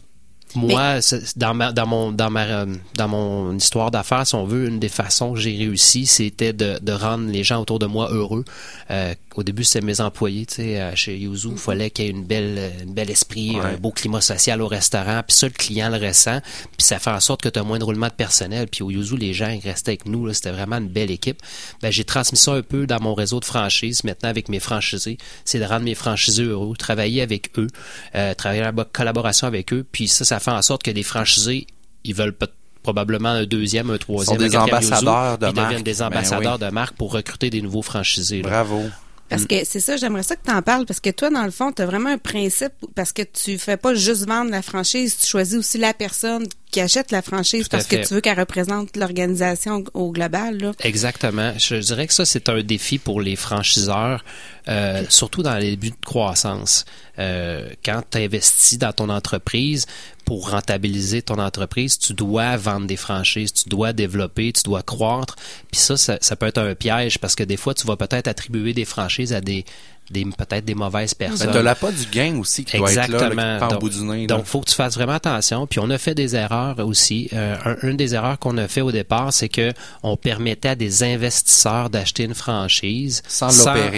[0.55, 0.99] moi,
[1.35, 2.65] dans ma dans mon dans ma euh,
[2.95, 6.79] dans mon histoire d'affaires, si on veut, une des façons que j'ai réussi, c'était de,
[6.81, 8.45] de rendre les gens autour de moi heureux.
[8.91, 12.07] Euh, au début, c'était mes employés, tu sais, euh, chez Yuzu, il fallait qu'il y
[12.07, 13.61] ait une belle une belle esprit, Ouais.
[13.61, 16.39] un beau climat social au restaurant, puis ça le client le ressent,
[16.77, 18.91] puis ça fait en sorte que tu as moins de roulement de personnel, puis au
[18.91, 21.41] Yuzu, les gens ils restaient avec nous, là, c'était vraiment une belle équipe.
[21.81, 25.17] Ben j'ai transmis ça un peu dans mon réseau de franchises maintenant avec mes franchisés,
[25.43, 27.67] c'est de rendre mes franchisés heureux, travailler avec eux,
[28.15, 31.03] euh, travailler en bo- collaboration avec eux, puis ça ça fait en sorte que les
[31.03, 31.67] franchisés,
[32.03, 32.35] ils veulent
[32.83, 35.83] probablement un deuxième, un troisième, des un ambassadeurs Yuzu, de ils deviennent marque.
[35.83, 36.67] des Ben ambassadeurs oui.
[36.67, 38.41] de marque pour recruter des nouveaux franchisés.
[38.43, 38.49] là.
[38.49, 38.81] Bravo.
[39.27, 41.49] Parce que c'est ça, j'aimerais ça que tu en parles, parce que toi, dans le
[41.51, 45.17] fond, tu as vraiment un principe, parce que tu fais pas juste vendre la franchise,
[45.17, 48.97] tu choisis aussi la personne qui achète la franchise parce que tu veux qu'elle représente
[48.97, 50.57] l'organisation au global.
[50.57, 50.73] Là.
[50.81, 51.53] Exactement.
[51.57, 54.25] Je dirais que ça, c'est un défi pour les franchiseurs,
[54.67, 56.83] euh, surtout dans les débuts de croissance.
[57.17, 59.85] Euh, quand tu investis dans ton entreprise,
[60.25, 65.37] pour rentabiliser ton entreprise, tu dois vendre des franchises, tu dois développer, tu dois croître.
[65.71, 68.27] Puis ça, ça, ça peut être un piège parce que des fois, tu vas peut-être
[68.27, 69.63] attribuer des franchises à des,
[70.11, 71.47] des peut-être des mauvaises personnes.
[71.47, 73.19] Mais t'as pas du gain aussi qui doit être là,
[73.59, 74.21] qui donc, bout du nez.
[74.27, 74.35] là.
[74.35, 75.65] donc, faut que tu fasses vraiment attention.
[75.67, 77.29] Puis on a fait des erreurs aussi.
[77.33, 80.75] Euh, un- une des erreurs qu'on a fait au départ, c'est que on permettait à
[80.75, 83.49] des investisseurs d'acheter une franchise Sans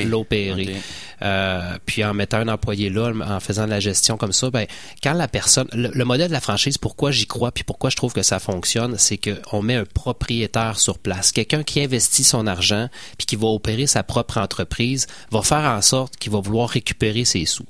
[0.05, 0.75] l'opérer.
[1.23, 4.67] Euh, puis en mettant un employé là, en faisant de la gestion comme ça, ben
[5.01, 7.95] quand la personne, le, le modèle de la franchise, pourquoi j'y crois, puis pourquoi je
[7.95, 12.23] trouve que ça fonctionne, c'est que on met un propriétaire sur place, quelqu'un qui investit
[12.23, 16.39] son argent, puis qui va opérer sa propre entreprise, va faire en sorte qu'il va
[16.39, 17.65] vouloir récupérer ses sous.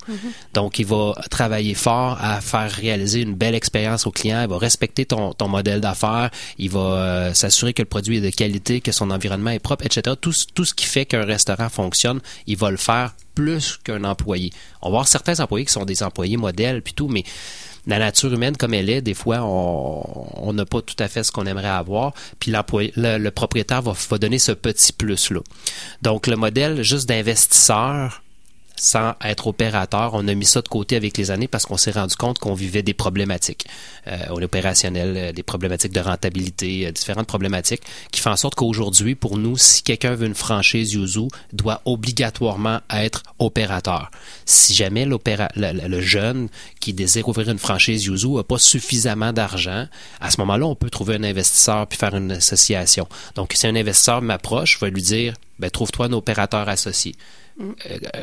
[0.53, 4.57] Donc il va travailler fort à faire réaliser une belle expérience au client, il va
[4.57, 8.81] respecter ton, ton modèle d'affaires, il va euh, s'assurer que le produit est de qualité,
[8.81, 10.15] que son environnement est propre, etc.
[10.19, 14.03] Tout, ce- tout ce qui fait qu'un restaurant fonctionne, il va le faire plus qu'un
[14.03, 14.51] employé.
[14.81, 17.23] On va avoir certains employés qui sont des employés modèles puis tout, mais
[17.88, 21.32] la nature humaine comme elle est, des fois, on n'a pas tout à fait ce
[21.32, 22.13] qu'on aimerait avoir.
[22.39, 25.39] Puis le propriétaire va, va donner ce petit plus-là.
[26.02, 28.21] Donc, le modèle juste d'investisseur,
[28.77, 30.11] sans être opérateur.
[30.13, 32.53] On a mis ça de côté avec les années parce qu'on s'est rendu compte qu'on
[32.53, 33.65] vivait des problématiques
[34.07, 38.55] euh, au opérationnel, euh, des problématiques de rentabilité, euh, différentes problématiques qui font en sorte
[38.55, 44.11] qu'aujourd'hui, pour nous, si quelqu'un veut une franchise Yuzu, doit obligatoirement être opérateur.
[44.45, 46.47] Si jamais le, jeune
[46.79, 49.87] qui désire ouvrir une franchise Yuzu n'a pas suffisamment d'argent,
[50.21, 53.07] à ce moment-là, on peut trouver un investisseur puis faire une association.
[53.35, 57.15] Donc, si un investisseur m'approche, je vais lui dire, ben, trouve-toi un opérateur associé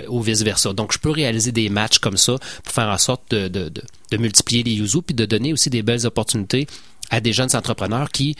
[0.08, 0.72] ou vice-versa.
[0.72, 3.82] Donc, je peux réaliser des matchs comme ça pour faire en sorte de, de, de,
[4.10, 6.66] de multiplier les Yuzu puis de donner aussi des belles opportunités
[7.10, 8.36] à des jeunes entrepreneurs qui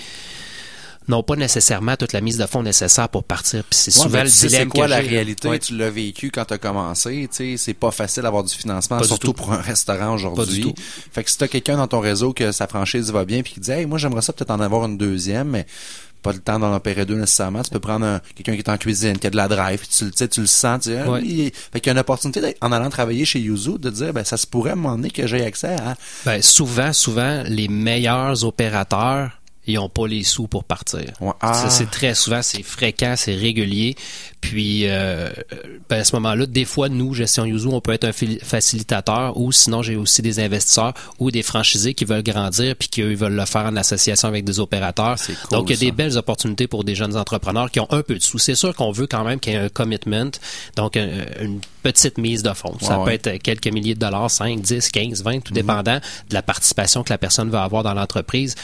[1.09, 3.63] n'ont pas nécessairement toute la mise de fonds nécessaire pour partir.
[3.65, 5.49] Puis c'est Ouais, souvent ben, le tu dilemme c'est quoi que la réalité?
[5.49, 5.59] Ouais.
[5.59, 7.29] Tu l'as vécu quand tu as commencé.
[7.31, 9.33] Tu sais, c'est pas facile d'avoir du financement, Pas surtout tout.
[9.35, 10.75] pour un restaurant aujourd'hui.
[11.13, 13.61] Fait que si t'as quelqu'un dans ton réseau que sa franchise va bien puis qui
[13.61, 15.67] dit Hey, moi j'aimerais ça peut-être en avoir une deuxième, mais
[16.23, 17.63] pas le temps d'en opérer deux nécessairement.
[17.63, 19.89] Tu peux prendre un- quelqu'un qui est en cuisine, qui a de la drive, puis
[19.95, 21.21] tu, le- tu sais, tu le sens, tu Ouais.
[21.23, 24.25] il- fait qu'il y a une opportunité en allant travailler chez Yuzu de dire, ben,
[24.25, 29.33] ça se pourrait donné que j'ai accès à, Ben, souvent, souvent, les meilleurs opérateurs,
[29.67, 31.05] ils ont pas les sous pour partir.
[31.21, 31.33] Ouais.
[31.41, 31.55] Ah.
[31.55, 33.97] Ça, c'est très souvent, c'est fréquent, c'est régulier.
[34.41, 35.31] Puis, euh,
[35.89, 38.13] ben, à ce moment-là, des fois, nous, Gestion Yuzu, on peut être un
[38.59, 43.03] facilitateur ou sinon, j'ai aussi des investisseurs ou des franchisés qui veulent grandir puis qui,
[43.03, 45.17] eux, veulent le faire en association avec des opérateurs.
[45.19, 48.03] Cool, Donc, il y a des belles opportunités pour des jeunes entrepreneurs qui ont un
[48.03, 48.39] peu de sous.
[48.39, 50.31] C'est sûr qu'on veut quand même qu'il y ait un commitment,
[50.77, 51.09] donc un-
[51.41, 52.77] une petite mise de fonds.
[52.81, 53.37] Ça Ouais, peut ouais.
[53.37, 55.43] être quelques milliers de dollars, 5, 10, 15, 20, Mhm.
[55.43, 55.97] tout dépendant
[56.29, 58.55] de la participation que la personne va avoir dans l'entreprise.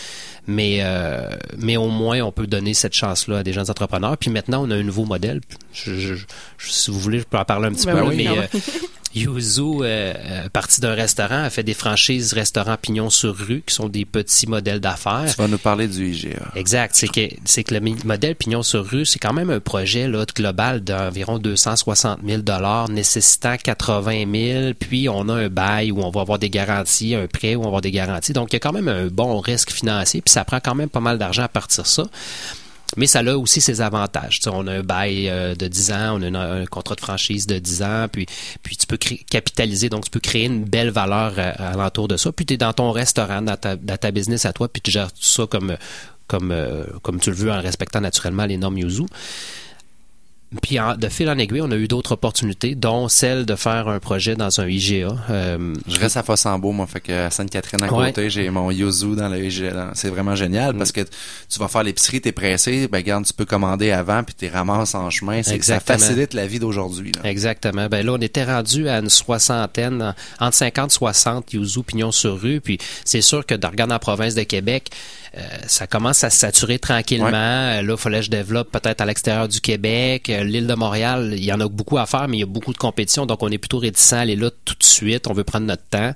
[0.46, 4.16] Mais, euh, mais au moins, on peut donner cette chance-là à des jeunes entrepreneurs.
[4.18, 5.40] Puis maintenant, on a un nouveau modèle.
[5.72, 6.26] Je- je- je-
[6.58, 8.08] si vous voulez, je peux en parler un petit Ben peu.
[8.08, 8.48] oui, mais
[9.14, 13.74] Yuzu, euh, euh, parti d'un restaurant, a fait des franchises restaurants Pignon sur rue, qui
[13.74, 15.26] sont des petits modèles d'affaires.
[15.28, 16.52] tu vas nous parler du IGA.
[16.54, 16.94] Exact.
[16.94, 20.24] C'est que, c'est que le modèle Pignon sur rue, c'est quand même un projet là,
[20.34, 22.42] global d'environ 260 000
[22.88, 27.26] nécessitant 80 000 Puis, on a un bail où on va avoir des garanties, un
[27.26, 28.32] prêt où on va avoir des garanties.
[28.32, 30.20] Donc, il y a quand même un bon risque financier.
[30.20, 32.04] Puis, ça prend quand même pas mal d'argent à partir de ça.
[32.96, 34.40] Mais ça a aussi ses avantages.
[34.40, 37.46] Tu on a un bail euh, de 10 ans, on a un contrat de franchise
[37.46, 38.26] de 10 ans, puis,
[38.62, 38.98] puis tu peux
[39.30, 42.32] capitaliser, donc tu peux créer une belle valeur euh, alentour de ça.
[42.32, 44.90] Puis tu es dans ton restaurant, dans ta, dans ta business à toi, puis tu
[44.90, 45.76] gères tout ça comme,
[46.26, 49.04] comme, euh, comme tu le veux en respectant naturellement les normes Yuzu.
[50.62, 53.86] Puis en- de fil en aiguille, on a eu d'autres opportunités, dont celle de faire
[53.86, 55.14] un projet dans un IGA.
[55.30, 58.06] Euh, Je reste à Fossambeau, moi, fait que à Sainte-Catherine à Ouais.
[58.08, 59.92] côté, j'ai mon Yuzu dans le IGA.
[59.94, 63.44] C'est vraiment génial parce que tu vas faire l'épicerie, t'es pressé, ben regarde, tu peux
[63.44, 65.40] commander avant puis t'es ramasses en chemin.
[65.44, 67.12] C'est- Ça facilite la vie d'aujourd'hui.
[67.22, 67.86] Exactement.
[67.88, 70.02] Ben là, on était rendu à une soixantaine,
[70.40, 72.60] en- entre 50 et 60 Yuzu Pignon sur rue.
[72.60, 74.90] Puis c'est sûr que de regarder en province de Québec,
[75.38, 77.26] euh, ça commence à se saturer tranquillement.
[77.28, 77.78] Ouais.
[77.78, 80.28] Euh, Là, il fallait que je développe peut-être à l'extérieur du Québec.
[80.40, 82.46] Euh, L'île de Montréal, il y en a beaucoup à faire, mais il y a
[82.46, 83.26] beaucoup de compétition.
[83.26, 85.26] Donc, on est plutôt réticent à aller là tout de suite.
[85.26, 86.12] On veut prendre notre temps.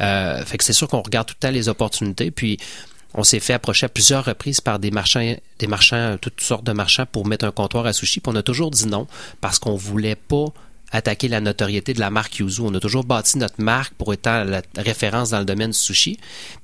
[0.00, 2.30] Euh, fait que c'est sûr qu'on regarde tout le temps les opportunités.
[2.30, 2.58] Puis,
[3.14, 6.72] on s'est fait approcher à plusieurs reprises par des marchands, des marchands, toutes sortes de
[6.72, 8.20] marchands pour mettre un comptoir à sushi.
[8.20, 9.08] Puis on a toujours dit non
[9.40, 10.46] parce qu'on voulait pas
[10.92, 12.62] attaquer la notoriété de la marque Yuzu.
[12.62, 16.18] On a toujours bâti notre marque pour être la référence dans le domaine du sushi.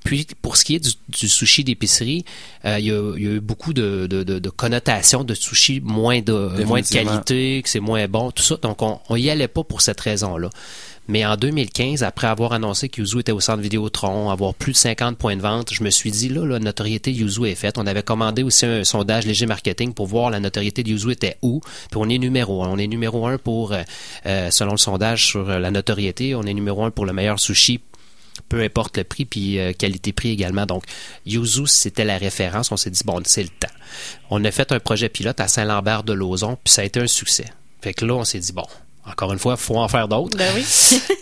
[0.04, 2.24] Puis pour ce qui est du, du sushi d'épicerie,
[2.64, 5.34] euh, il y, a, il y a eu beaucoup de, de, de- de connotations de
[5.34, 7.10] sushi moins de moins de Définitivement.
[7.12, 8.56] qualité, que c'est moins bon, tout ça.
[8.56, 10.50] Donc on, on y allait pas pour cette raison-là.
[11.08, 14.76] Mais en 2015, après avoir annoncé que Yuzu était au centre Vidéotron, avoir plus de
[14.76, 17.78] 50 points de vente, je me suis dit, là, la notoriété Yuzu est faite.
[17.78, 21.36] On avait commandé aussi un sondage léger marketing pour voir la notoriété de Yuzu était
[21.42, 21.60] où.
[21.90, 22.68] Puis on est numéro un.
[22.68, 23.82] On est numéro un pour, euh,
[24.26, 27.38] euh, selon le sondage sur euh, la notoriété, on est numéro un pour le meilleur
[27.38, 27.80] sushi
[28.48, 30.66] peu importe le prix, puis euh, qualité-prix également.
[30.66, 30.84] Donc,
[31.24, 32.70] Yuzu, c'était la référence.
[32.72, 33.72] On s'est dit, bon, c'est le temps.
[34.30, 37.06] On a fait un projet pilote à Saint-Lambert de Lauzon, puis ça a été un
[37.06, 37.46] succès.
[37.80, 38.66] Fait que là, on s'est dit, bon,
[39.06, 40.36] encore une fois, il faut en faire d'autres.
[40.36, 40.64] Ben oui.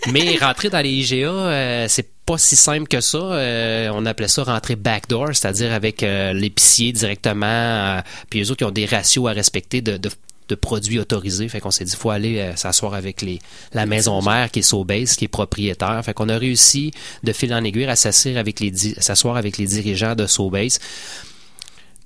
[0.13, 3.19] Mais rentrer dans les IGA, euh, c'est pas si simple que ça.
[3.19, 7.47] Euh, on appelait ça rentrer backdoor, c'est-à-dire avec euh, l'épicier directement.
[7.47, 10.11] euh, puis les autres, ils ont des ratios à respecter de, de,
[10.49, 11.49] de produits autorisés.
[11.49, 13.39] Fait qu'on s'est dit, faut aller euh, s'asseoir avec les,
[13.75, 16.01] la maison mère qui est Sobase, qui est propriétaire.
[16.05, 16.93] Fait qu'on a réussi
[17.23, 20.79] de fil en aiguille à s'asseoir avec les, s'asseoir avec les dirigeants de Sobase.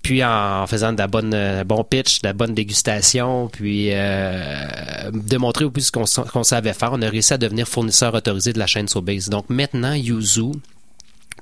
[0.08, 5.10] Puis en faisant de la bonne euh, bon pitch, de la bonne dégustation, puis euh,
[5.12, 8.14] démontrer au plus ce qu'on sa- qu'on savait faire, on a réussi à devenir fournisseur
[8.14, 9.28] autorisé de la chaîne Sobase.
[9.28, 10.52] Donc maintenant, Yuzu,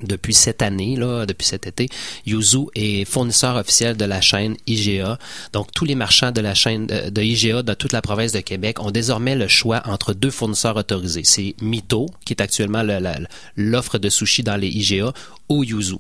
[0.03, 1.89] depuis cette année, là, depuis cet été,
[2.27, 5.17] Yuzu est fournisseur officiel de la chaîne IGA.
[5.53, 8.41] Donc, tous les marchands de la chaîne de, de IGA dans toute la province de
[8.41, 11.23] Québec ont désormais le choix entre deux fournisseurs autorisés.
[11.25, 12.83] C'est Mito, qui est actuellement
[13.57, 15.13] l'offre de sushi dans les IGA,
[15.49, 15.99] ou Yuzu.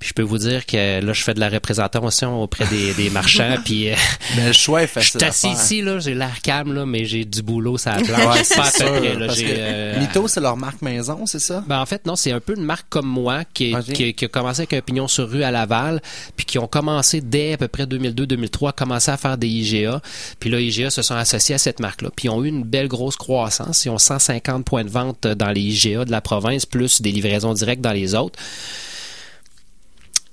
[0.00, 3.10] Puis je peux vous dire que là, je fais de la représentation auprès des, des
[3.10, 3.56] marchands.
[3.62, 3.94] puis euh,
[4.34, 6.86] Mais le choix est je facile suis à assis ici, là, j'ai l'air calme, là,
[6.86, 8.08] mais j'ai du boulot planche.
[8.08, 9.26] Ouais, c'est pas à sûr, près, là.
[9.26, 11.62] parce que euh, Mito, c'est leur marque maison, c'est ça?
[11.66, 14.28] ben, en fait, non, c'est un peu une marque comme moi qui, qui, qui a
[14.28, 16.00] commencé avec un pignon sur rue à Laval,
[16.34, 20.00] puis qui ont commencé dès à peu près 2002-2003 à commencer à faire des IGA.
[20.40, 22.08] Puis là, IGA se sont associés à cette marque-là.
[22.16, 23.84] Puis ils ont eu une belle grosse croissance.
[23.84, 27.52] Ils ont 150 points de vente dans les IGA de la province, plus des livraisons
[27.52, 28.38] directes dans les autres.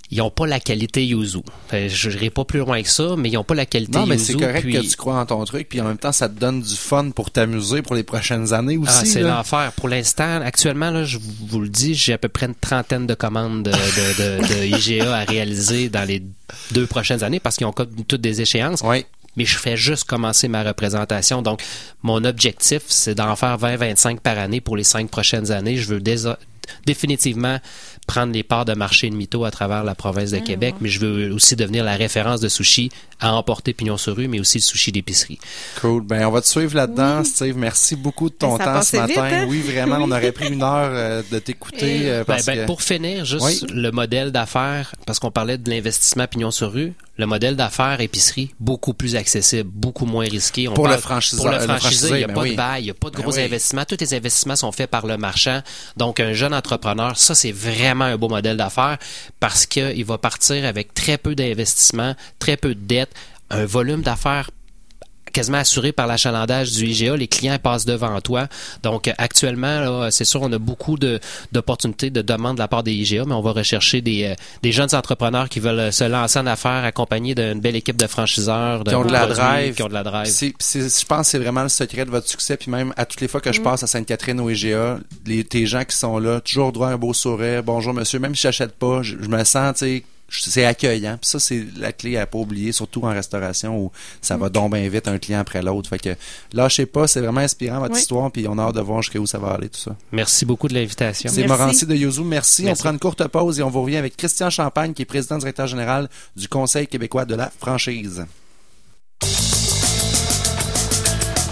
[0.10, 1.40] Ils n'ont pas la qualité Yuzu.
[1.74, 4.16] Je n'irai pas plus loin que ça, mais ils n'ont pas la qualité Non, mais
[4.16, 4.26] Yuzu.
[4.26, 6.40] c'est correct puis- que tu crois en ton truc, puis en même temps, ça te
[6.40, 8.94] donne du fun pour t'amuser pour les prochaines années aussi.
[9.02, 9.72] Ah, c'est l'enfer.
[9.76, 13.14] Pour l'instant, actuellement, là, je vous le dis, j'ai à peu près une trentaine de
[13.16, 16.24] commandes de, de- de- de IGA à réaliser dans les
[16.72, 18.82] deux prochaines années parce qu'ils ont toutes des échéances.
[18.86, 19.06] Oui.
[19.36, 21.44] Mais je fais juste commencer ma représentation.
[21.44, 21.62] Donc,
[22.02, 25.78] mon objectif, c'est d'en faire 20-25 par année pour les cinq prochaines années.
[25.78, 26.00] Je veux
[26.86, 27.60] définitivement
[28.08, 31.00] prendre les parts de marché de Mito à travers la province de Québec, mais je
[31.00, 34.64] veux aussi devenir la référence de sushi à emporter pignon sur rue, mais aussi le
[34.64, 35.40] sushi d'épicerie.
[35.82, 36.04] Cool.
[36.04, 37.58] Ben, on va te suivre là-dedans, Steve.
[37.58, 39.08] Merci beaucoup de ton Ben, ça a temps ce matin.
[39.08, 39.46] vite, hein?
[39.50, 42.10] Oui, vraiment, on aurait pris une heure euh, de t'écouter.
[42.10, 42.66] euh, Ben, ben, que...
[42.66, 43.60] Pour finir, juste Oui.
[43.74, 48.54] le modèle d'affaires, parce qu'on parlait de l'investissement pignon sur rue, le modèle d'affaires épicerie,
[48.60, 50.68] beaucoup plus accessible, beaucoup moins risqué.
[50.68, 52.52] On Pour le parle- franchiseur- Pour le le franchisé, il n'y a ben pas oui.
[52.52, 53.42] de bail, il n'y a pas de gros oui.
[53.42, 53.86] investissements.
[53.86, 55.62] Tous les investissements sont faits par le marchand.
[55.98, 58.98] Donc, un jeune entrepreneur, ça, c'est vraiment un beau modèle d'affaires
[59.40, 63.14] parce qu'il va partir avec très peu d'investissement, très peu de dettes,
[63.50, 64.50] un volume d'affaires
[65.38, 67.16] quasiment assuré par l'achalandage du IGA.
[67.16, 68.48] Les clients passent devant toi.
[68.84, 71.20] Donc, actuellement, c'est sûr, on a beaucoup de-
[71.52, 74.72] d'opportunités, de, demandes de la part des IGA, mais on va rechercher des, euh, des
[74.72, 78.96] jeunes entrepreneurs qui veulent se lancer en affaires accompagnés d'une belle équipe de franchiseurs, qui
[78.96, 79.76] ont de la drive.
[79.76, 80.26] Qui ont de la drive.
[80.28, 82.58] Je pense que c'est vraiment le secret de votre succès.
[82.58, 83.44] Puis même à toutes les fois Mm.
[83.44, 86.88] que je passe à Sainte-Catherine au IGA, les, tes gens qui sont là, toujours droit
[86.88, 87.62] un beau sourire.
[87.64, 91.18] Bonjour monsieur, même si j'achète pas, je, je me sens, tu sais, c'est accueillant.
[91.20, 94.74] Puis ça, c'est la clé à pas oublier, surtout en restauration où ça va donc
[94.74, 95.90] bien vite un client après l'autre.
[95.90, 96.16] Fait que
[96.54, 98.00] lâchez pas, c'est vraiment inspirant votre Oui.
[98.00, 98.32] histoire.
[98.32, 99.96] Puis on a hâte de voir jusqu'où ça va aller tout ça.
[100.12, 101.30] Merci beaucoup de l'invitation.
[101.34, 101.48] C'est.
[101.48, 102.22] Morancy de Yuzu.
[102.24, 102.64] Merci.
[102.64, 102.82] Merci.
[102.82, 105.38] On prend une courte pause et on vous revient avec Christian Champagne, qui est président
[105.38, 108.26] directeur général du Conseil québécois de la franchise.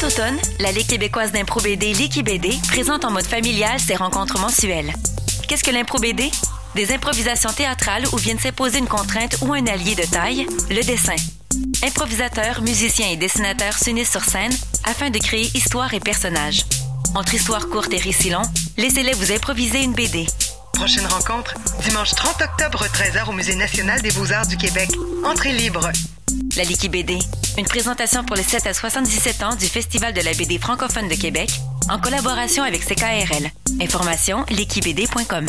[0.00, 4.38] Cet automne, la Ligue québécoise d'impro BD Liki BD présente en mode familial ses rencontres
[4.38, 4.94] mensuelles.
[5.46, 6.30] Qu'est-ce que l'impro BD?
[6.74, 11.16] Des improvisations théâtrales où viennent s'imposer une contrainte ou un allié de taille, le dessin.
[11.84, 16.64] Improvisateurs, musiciens et dessinateurs s'unissent sur scène afin de créer histoire et personnages.
[17.14, 20.26] Entre histoires courtes et récits longs, laissez-les vous improviser une BD.
[20.72, 24.88] Prochaine rencontre, dimanche 30 octobre, 13h au Musée national des beaux-arts du Québec.
[25.26, 25.90] Entrée libre.
[26.56, 27.18] La Liki BD,
[27.58, 31.14] une présentation pour les 7 à 77 ans du Festival de la BD francophone de
[31.14, 31.50] Québec,
[31.88, 33.50] en collaboration avec CKRL.
[33.80, 35.46] Information likibd.com.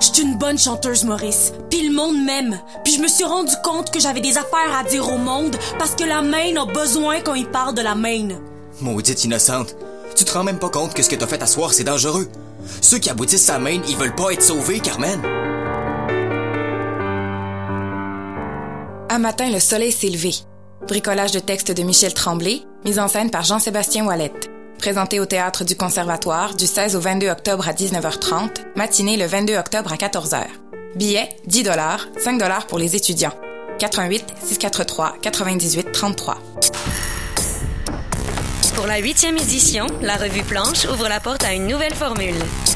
[0.00, 1.52] Je suis une bonne chanteuse, Maurice.
[1.70, 2.58] Puis le monde m'aime.
[2.84, 5.94] Puis je me suis rendu compte que j'avais des affaires à dire au monde parce
[5.94, 8.40] que la Maine a besoin qu'on y parle de la Maine.
[8.80, 9.76] Maudite innocente.
[10.16, 12.28] Tu te rends même pas compte que ce que t'as fait à soir, c'est dangereux.
[12.80, 15.20] Ceux qui aboutissent à Maine, ils veulent pas être sauvés, Carmen.
[19.12, 20.30] Un matin, le soleil s'est levé.
[20.88, 24.50] Bricolage de texte de Michel Tremblay, mise en scène par Jean-Sébastien Ouellette.
[24.78, 29.54] Présenté au théâtre du Conservatoire du 16 au 22 octobre à 19h30, matinée le 22
[29.56, 30.46] octobre à 14h.
[30.96, 33.34] Billets 10 dollars, 5 dollars pour les étudiants.
[33.80, 36.38] 88 643 98 33.
[38.74, 42.34] Pour la huitième édition, la revue Planche ouvre la porte à une nouvelle formule.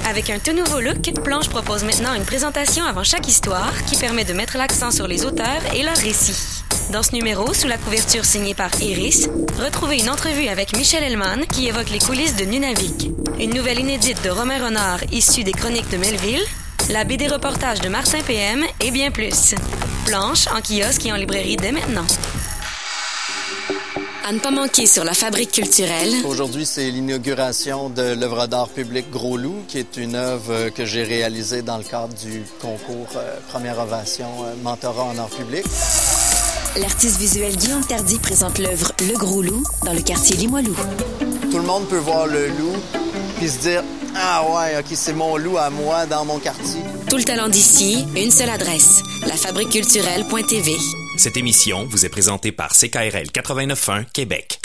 [0.09, 4.25] Avec un tout nouveau look, Planche propose maintenant une présentation avant chaque histoire qui permet
[4.25, 6.63] de mettre l'accent sur les auteurs et leurs récits.
[6.93, 9.29] Dans ce numéro, sous la couverture signée par Iris,
[9.59, 13.11] retrouvez une entrevue avec Michel Hellman qui évoque les coulisses de Nunavik.
[13.41, 16.45] Une nouvelle inédite de Romain Renard issue des chroniques de Melville,
[16.91, 19.55] la BD reportage de Martin PM et bien plus.
[20.05, 22.07] Planche en kiosque et en librairie dès maintenant.
[24.29, 26.13] À ne pas manquer sur la fabrique culturelle.
[26.25, 30.85] Aujourd'hui, c'est l'inauguration de l'œuvre d'art public Gros Loup, qui est une œuvre euh, que
[30.85, 35.65] j'ai réalisée dans le cadre du concours euh, Première Ovation euh, Mentorat en art public.
[36.77, 40.75] L'artiste visuel Guillaume Tardy présente l'œuvre Le Gros Loup dans le quartier Limoilou.
[41.53, 42.77] Tout le monde peut voir le loup
[43.39, 43.85] puis se dire
[44.17, 46.81] Ah ouais, ok, c'est mon loup à moi dans mon quartier.
[47.09, 50.73] Tout le talent d'ici, une seule adresse, lafabriqueculturelle.tv.
[51.19, 54.61] Cette émission vous est présentée par CKRL 89.1 Québec.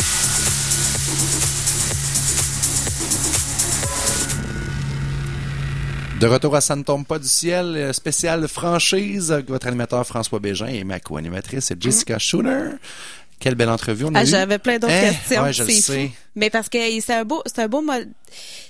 [6.19, 10.05] De retour à Ça ne tombe pas du ciel, euh, spécial franchise, avec votre animateur
[10.05, 12.71] François Bégin et ma co-animatrice Jessica Schooner.
[13.41, 14.25] Quelle belle entrevue on a Ah.
[14.25, 15.09] J'avais plein d'autres Hein?
[15.11, 15.41] questions.
[15.43, 16.07] Ouais, je le c'est sais.
[16.07, 16.13] fou.
[16.35, 18.07] Mais parce que c'est un beau, c'est un beau mode.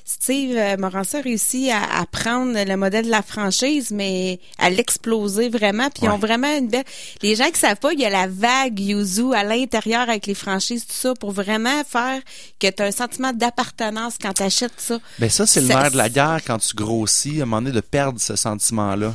[0.04, 4.70] Steve euh, Morancy a réussi à, à prendre le modèle de la franchise, mais à
[4.72, 5.90] l'exploser vraiment.
[5.90, 6.84] Puis ils ont vraiment une belle.
[7.22, 10.34] Les gens qui savent pas, il y a la vague Yuzu à l'intérieur avec les
[10.34, 12.20] franchises, tout ça, pour vraiment faire
[12.60, 15.00] que tu as un sentiment d'appartenance quand tu achètes ça.
[15.20, 17.74] Ben ça, c'est le nerf de la guerre quand tu grossis, à un moment donné,
[17.76, 19.14] de perdre ce sentiment-là.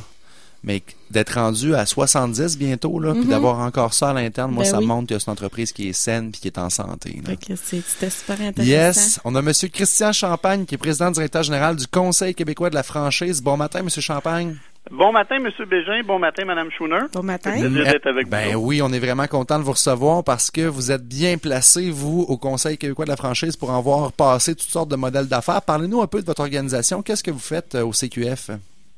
[0.67, 3.29] Mais d'être rendu à 70 bientôt, là, puis Mhm.
[3.29, 4.85] d'avoir encore ça à l'interne, moi, Ben ça oui.
[4.85, 7.19] montre que c'est une entreprise qui est saine puis qui est en santé.
[7.63, 8.69] c'était super intéressant.
[8.69, 12.75] Yes, on a Monsieur Christian Champagne, qui est président directeur général du Conseil québécois de
[12.75, 13.41] la franchise.
[13.41, 14.57] Bon matin, Monsieur Champagne.
[14.91, 16.01] Bon matin, Monsieur Bégin.
[16.05, 16.99] Bon matin, Madame Schooner.
[17.13, 17.57] Bon matin.
[17.69, 18.67] D'être avec Ben vous.
[18.67, 22.25] oui, on est vraiment content de vous recevoir parce que vous êtes bien placé, vous,
[22.27, 25.61] au Conseil québécois de la franchise pour en voir passer toutes sortes de modèles d'affaires.
[25.61, 27.01] Parlez-nous un peu de votre organisation.
[27.01, 28.51] Qu'est-ce que vous faites euh, au CQF?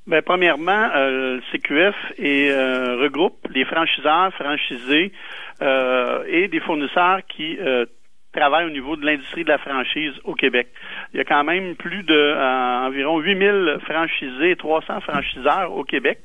[0.10, 5.12] Ben, premièrement, euh, le CQF est, euh, regroupe les franchiseurs, franchisés
[5.62, 7.86] euh, et des fournisseurs qui euh,
[8.34, 10.70] travaillent au niveau de l'industrie de la franchise au Québec.
[11.14, 15.84] Il y a quand même plus de euh, environ 8000 franchisés et 300 franchiseurs au
[15.84, 16.22] Québec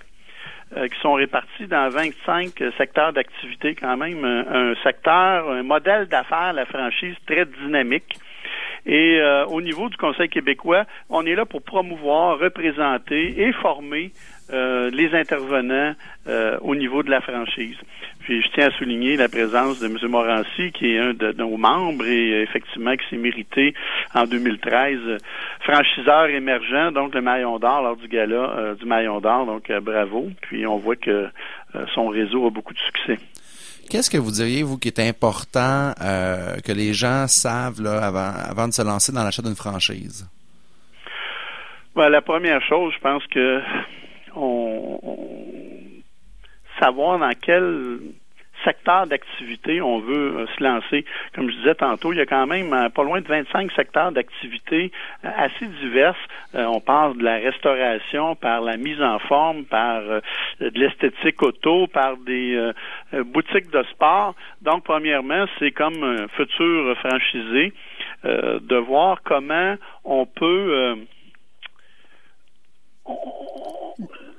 [0.79, 4.25] euh, qui sont répartis dans 25 secteurs d'activité quand même.
[4.25, 8.17] Un, un secteur, un modèle d'affaires, la franchise très dynamique.
[8.87, 14.13] Et euh, au niveau du Conseil québécois, on est là pour promouvoir, représenter et former
[14.53, 15.95] euh, les intervenants
[16.29, 17.77] euh, au niveau de la franchise.
[18.21, 19.99] Puis je tiens à souligner la présence de M.
[20.09, 23.75] Morancy, qui est un de nos membres et euh, effectivement qui s'est mérité
[24.15, 25.19] en 2013 euh,
[25.61, 29.47] franchiseur émergent, donc le Maillon d'Or lors du gala euh, du Maillon d'Or.
[29.47, 30.29] Donc euh, bravo.
[30.43, 31.29] Puis on voit que
[31.93, 33.19] son réseau a beaucoup de succès.
[33.89, 38.33] Qu'est-ce que vous diriez, vous, qui est important euh, que les gens savent là, avant,
[38.51, 40.29] avant de se lancer dans l'achat d'une franchise?
[41.95, 43.61] Ben, la première chose, je pense que
[44.35, 45.25] on, on-
[46.81, 48.01] savoir dans quel
[48.65, 51.05] secteur d'activité on veut euh, se lancer.
[51.35, 54.13] Comme je disais tantôt, il y a quand même euh, pas loin de 25 secteurs
[54.13, 54.91] d'activité
[55.25, 56.17] euh, assez diverses.
[56.55, 60.23] On parle de la restauration, par la mise en forme, par de
[60.75, 62.73] l'esthétique auto, par des
[63.13, 64.37] boutiques de sport.
[64.63, 67.73] Donc, premièrement, c'est comme un futur franchisé
[68.25, 70.97] euh, de voir comment on peut euh,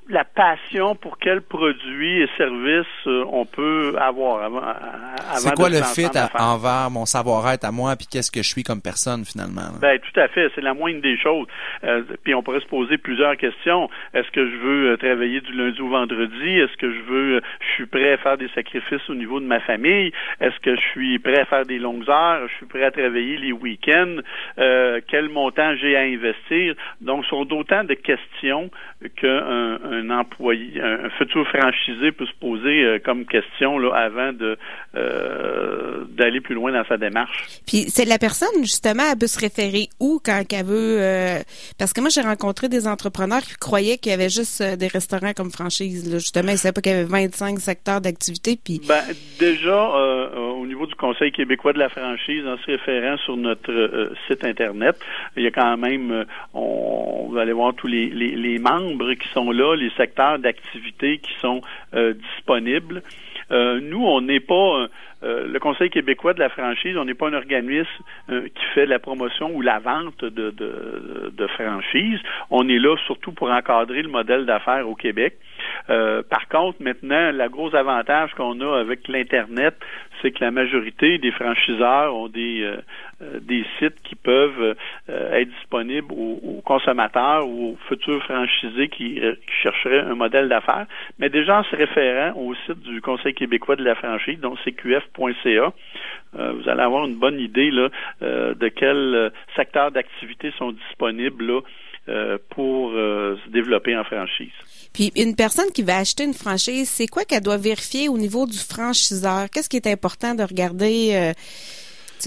[0.07, 5.69] la passion pour quel produit et service euh, on peut avoir avant, avant C'est quoi
[5.69, 8.81] de le fit à- envers mon savoir-être à moi, puis qu'est-ce que je suis comme
[8.81, 9.61] personne, finalement?
[9.61, 9.79] là?
[9.81, 10.51] Ben, tout à fait.
[10.53, 11.47] C'est la moindre des choses.
[11.83, 13.89] Euh, puis on pourrait se poser plusieurs questions.
[14.13, 16.59] Est-ce que je veux euh, travailler du lundi au vendredi?
[16.59, 19.45] Est-ce que je veux, euh, je suis prêt à faire des sacrifices au niveau de
[19.45, 20.11] ma famille?
[20.39, 22.47] Est-ce que je suis prêt à faire des longues heures?
[22.47, 24.17] Je suis prêt à travailler les week-ends?
[24.59, 26.75] Euh, quel montant j'ai à investir?
[27.01, 28.69] Donc, ce sont d'autant de questions
[29.09, 34.33] qu'un un employé, un, un futur franchisé peut se poser euh, comme question là, avant
[34.33, 34.57] de
[34.95, 37.45] euh, d'aller plus loin dans sa démarche.
[37.67, 41.39] Puis c'est la personne justement, elle peut se référer où quand elle veut euh,
[41.77, 44.87] parce que moi j'ai rencontré des entrepreneurs qui croyaient qu'il y avait juste euh, des
[44.87, 46.19] restaurants comme franchise là.
[46.19, 49.01] justement, ils savaient pas qu'il y avait 25 secteurs d'activité puis Ben,
[49.39, 54.11] déjà, euh, au niveau du Conseil québécois de la franchise, en se référant sur notre
[54.27, 54.97] site Internet,
[55.35, 59.27] il y a quand même, on, vous allez voir tous les, les, les membres qui
[59.29, 61.61] sont là, les secteurs d'activité qui sont
[61.93, 63.03] euh, disponibles.
[63.51, 64.87] Euh, nous, on n'est pas
[65.23, 67.89] euh, le Conseil québécois de la franchise, on n'est pas un organisme
[68.27, 72.19] qui fait la promotion ou la vente de, de, de franchise.
[72.49, 75.37] On est là surtout pour encadrer le modèle d'affaires au Québec.
[75.89, 79.75] Euh, par contre, maintenant, le gros avantage qu'on a avec l'Internet,
[80.21, 82.77] c'est que la majorité des franchiseurs ont des, euh,
[83.21, 84.75] euh, des sites qui peuvent
[85.07, 90.85] être disponibles aux, consommateurs ou aux futurs franchisés qui, qui chercheraient un modèle d'affaires.
[91.19, 95.73] Mais déjà en se référant au site du Conseil québécois de la franchise, donc cqf.ca,
[96.33, 97.89] vous allez avoir une bonne idée là,
[98.21, 101.61] de quels secteurs d'activité sont disponibles là,
[102.49, 104.51] pour euh, se développer en franchise.
[104.93, 108.45] puis une personne qui va acheter une franchise, c'est quoi qu'elle doit vérifier au niveau
[108.45, 109.49] du franchiseur?
[109.49, 111.33] Qu'est-ce qui est important de regarder euh,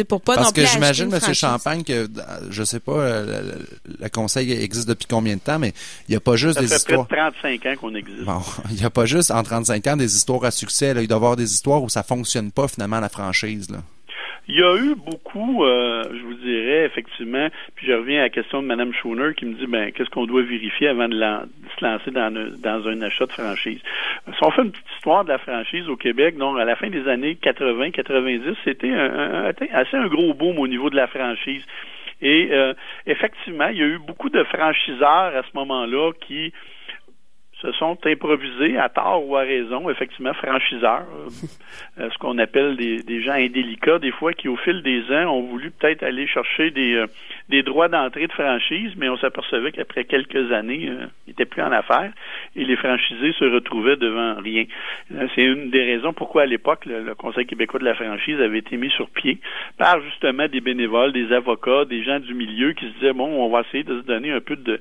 [0.08, 1.34] pour pas Parce non que j'imagine, M.
[1.34, 2.06] Champagne, que euh,
[2.50, 3.48] je sais pas, euh, le,
[3.92, 5.72] le- le conseil existe depuis combien de temps, mais
[6.08, 7.06] il n'y a pas juste Ça des fait histoires.
[7.08, 8.22] près de 35 ans qu'on existe.
[8.24, 10.94] Bon, il n'y a pas juste en 35 ans des histoires à succès.
[10.94, 11.02] Là.
[11.02, 13.70] Il doit y avoir des histoires où ça fonctionne pas finalement la franchise.
[13.70, 13.78] Là.
[14.50, 18.28] Il y a eu beaucoup, euh, je vous dirais, effectivement, puis je reviens à la
[18.30, 21.84] question de Mme Schoner qui me dit, ben, qu'est-ce qu'on doit vérifier avant de, se
[21.84, 23.80] lancer dans, un- achat de franchise?
[24.26, 26.88] Si on fait une petite histoire de la franchise au Québec, donc à la fin
[26.88, 31.62] des années 80-90, c'était un- un- assez un gros boom au niveau de la franchise.
[32.22, 32.72] Et euh,
[33.06, 36.52] effectivement, il y a eu beaucoup de franchiseurs à ce moment-là qui
[37.60, 41.06] se sont improvisés à tort ou à raison, effectivement, franchiseurs,
[41.98, 45.42] euh, ce qu'on appelle des, gens indélicats, des fois, qui au fil des ans ont
[45.42, 47.06] voulu peut-être aller chercher des, euh,
[47.48, 51.62] des droits d'entrée de franchise, mais on s'apercevait qu'après quelques années, euh, ils n'étaient plus
[51.62, 52.12] en affaires
[52.54, 54.64] et les franchisés se retrouvaient devant rien.
[55.14, 58.58] Euh, C'est une des raisons pourquoi, à l'époque, le Conseil québécois de la franchise avait
[58.58, 59.38] été mis sur pied
[59.78, 63.48] par justement des bénévoles, des avocats, des gens du milieu qui se disaient, bon, on
[63.48, 64.80] va essayer de se donner un peu de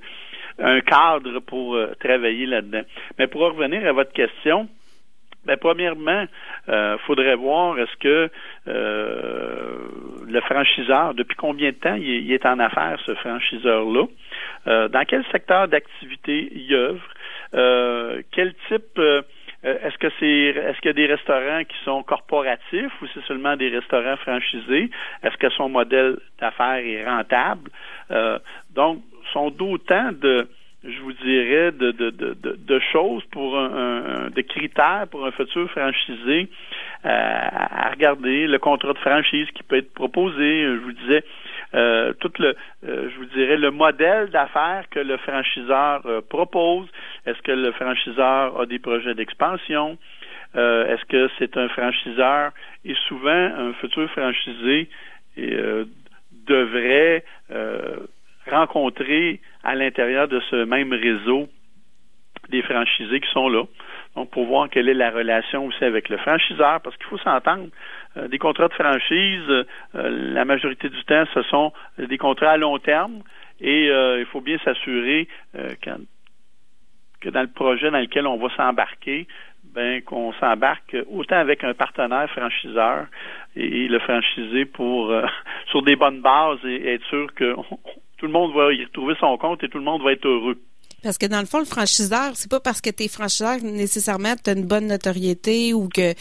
[0.60, 2.84] un cadre pour euh, travailler là-dedans.
[3.18, 4.68] Mais pour revenir à votre question,
[5.47, 6.26] ben, premièrement,
[6.68, 8.30] euh, faudrait voir est-ce que
[8.68, 9.78] euh,
[10.28, 14.08] le franchiseur, depuis combien de temps il est, il en affaires, ce franchiseur-là,
[14.68, 17.08] euh, dans quel secteur d'activité il œuvre,
[17.53, 19.22] euh, quel type euh,
[19.64, 23.55] est-ce que c'est est-ce qu'il y a des restaurants qui sont corporatifs ou c'est seulement
[23.55, 24.89] des restaurants franchisés?
[25.24, 27.72] Est-ce que son modèle d'affaires est rentable?
[28.76, 29.01] Donc,
[29.34, 30.47] sont d'autant de
[30.84, 35.69] je vous dirais, de, de, de, de, choses pour un, de critères pour un futur
[35.71, 36.47] franchisé
[37.05, 41.23] euh, à regarder, le contrat de franchise qui peut être proposé, je vous disais,
[41.73, 42.55] euh, tout le,
[42.88, 46.88] euh, je vous dirais, le modèle d'affaires que le franchiseur euh, propose.
[47.25, 49.97] Est-ce que le franchiseur a des projets d'expansion?
[50.55, 52.51] Euh, Est-ce que c'est un franchiseur?
[52.86, 54.89] Et souvent, un futur franchisé
[56.47, 57.23] devrait
[58.50, 61.48] rencontrer à l'intérieur de ce même réseau
[62.50, 63.64] des franchisés qui sont là.
[64.16, 67.68] Donc, pour voir quelle est la relation aussi avec le franchiseur, parce qu'il faut s'entendre.
[68.16, 72.58] Euh, des contrats de franchise, euh, la majorité du temps, ce sont des contrats à
[72.58, 73.22] long terme
[73.60, 75.74] et euh, il faut bien s'assurer euh,
[77.22, 79.28] que dans le projet dans lequel on va s'embarquer,
[79.64, 83.08] ben qu'on s'embarque autant avec un partenaire franchiseur
[83.56, 85.26] et le franchisé pour euh,
[85.72, 87.56] sur des bonnes bases et être sûr que
[88.18, 90.59] tout le monde va y retrouver son compte et tout le monde va être heureux.
[91.03, 94.34] Parce que dans le fond, le franchiseur, c'est pas parce que tu es franchiseur nécessairement
[94.43, 96.13] tu une bonne notoriété ou que,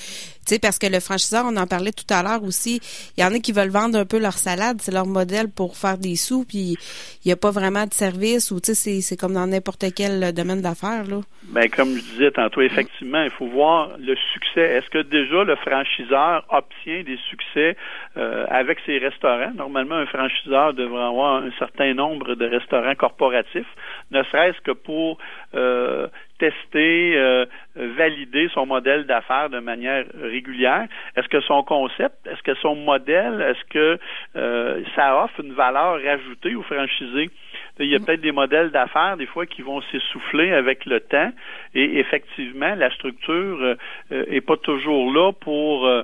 [0.55, 2.80] sais, parce que le franchiseur, on en parlait tout à l'heure aussi,
[3.16, 5.76] il y en a qui veulent vendre un peu leur salade, c'est leur modèle pour
[5.76, 6.76] faire des sous, puis
[7.24, 9.84] il n'y a pas vraiment de service ou, tu sais, c'est- c'est comme dans n'importe
[9.94, 11.20] quel domaine d'affaires, là.
[11.49, 14.62] Ben, comme je disais tantôt, effectivement, il faut voir le succès.
[14.62, 17.76] Est-ce que déjà le franchiseur obtient des succès
[18.16, 19.53] euh, avec ses restaurants?
[19.55, 23.66] Normalement, un franchiseur devrait avoir un certain nombre de restaurants corporatifs,
[24.11, 25.18] ne serait-ce que pour
[25.55, 26.09] euh,
[26.39, 30.87] tester, euh, valider son modèle d'affaires de manière régulière.
[31.16, 33.99] Est-ce que son concept, est-ce que son modèle, est-ce que
[34.37, 37.30] euh, ça offre une valeur ajoutée aux franchisés?
[37.78, 41.30] Il y a peut-être des modèles d'affaires, des fois, qui vont s'essouffler avec le temps.
[41.74, 43.74] Et effectivement, la structure euh,
[44.12, 46.03] euh, est pas toujours là pour euh,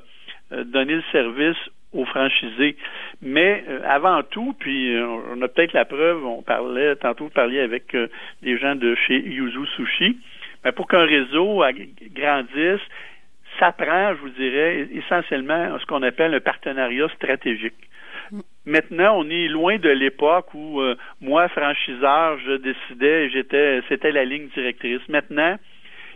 [0.53, 1.57] euh, donner le service
[1.93, 2.77] aux franchisés.
[3.21, 7.61] Mais euh, avant tout, puis euh, on a peut-être la preuve, on parlait, tantôt vous
[7.61, 8.09] avec euh,
[8.43, 10.19] des gens de chez Yuzu Sushi,
[10.65, 11.63] mais pour qu'un réseau
[12.15, 12.81] grandisse,
[13.59, 17.75] ça prend, je vous dirais, essentiellement ce qu'on appelle un partenariat stratégique.
[18.65, 20.81] Maintenant, on est loin de l'époque où
[21.21, 25.07] moi, franchiseur, je décidais, j'étais, c'était la ligne directrice.
[25.09, 25.59] Maintenant,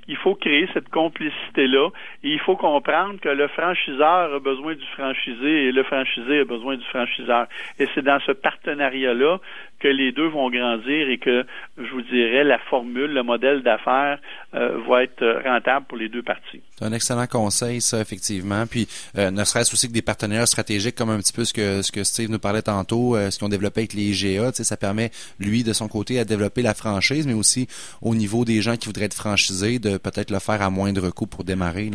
[0.08, 1.90] il faut créer cette complicité-là
[2.22, 6.44] et il faut comprendre que le franchiseur a besoin du franchisé et le franchisé a
[6.44, 7.46] besoin du franchiseur.
[7.78, 9.38] Et c'est dans ce partenariat-là
[9.80, 11.44] que les deux vont grandir et que,
[11.76, 14.18] je vous dirais, la formule, le modèle d'affaires
[14.54, 16.62] euh, va être rentable pour les deux parties.
[16.78, 18.66] C'est un excellent conseil, ça, effectivement.
[18.66, 18.88] Puis,
[19.18, 21.92] euh, ne serait-ce aussi que des partenaires stratégiques, comme un petit peu ce que, ce
[21.92, 25.10] que Steve nous parlait tantôt, euh, ce qu'ils ont développé avec les IGA, ça permet,
[25.38, 27.68] lui, de son côté, à développer la franchise, mais aussi
[28.00, 31.26] au niveau des gens qui voudraient être franchisés, de peut-être le faire à moindre coût
[31.26, 31.90] pour démarrer.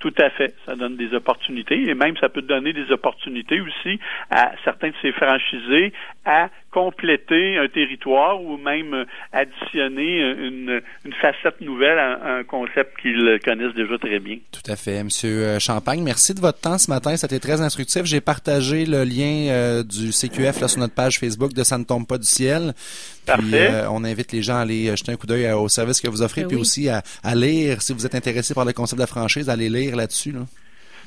[0.00, 0.54] Tout à fait.
[0.66, 3.98] Ça donne des opportunités et même ça peut donner des opportunités aussi
[4.30, 5.92] à certains de ces franchisés
[6.24, 13.38] à compléter un territoire ou même additionner une, une facette nouvelle à un concept qu'ils
[13.44, 14.38] connaissent déjà très bien.
[14.50, 15.04] Tout à fait.
[15.04, 17.16] Monsieur euh, Champagne, merci de votre temps ce matin.
[17.16, 18.04] C'était très instructif.
[18.04, 21.84] J'ai partagé le lien euh, du CQF là, sur notre page Facebook de Ça ne
[21.84, 22.72] tombe pas du ciel.
[22.74, 23.68] Puis, Parfait.
[23.70, 26.22] euh, on invite les gens à aller jeter un coup d'œil au service que vous
[26.22, 26.60] offrez, Ben puis oui.
[26.62, 29.52] aussi à, à lire, si vous êtes intéressé par le concept de la franchise, à
[29.52, 30.32] aller lire là-dessus.
[30.32, 30.40] Là.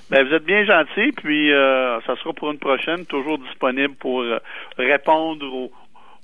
[0.09, 4.21] Ben, vous êtes bien gentil, puis euh, ça sera pour une prochaine, toujours disponible pour
[4.21, 4.39] euh,
[4.77, 5.69] répondre aux,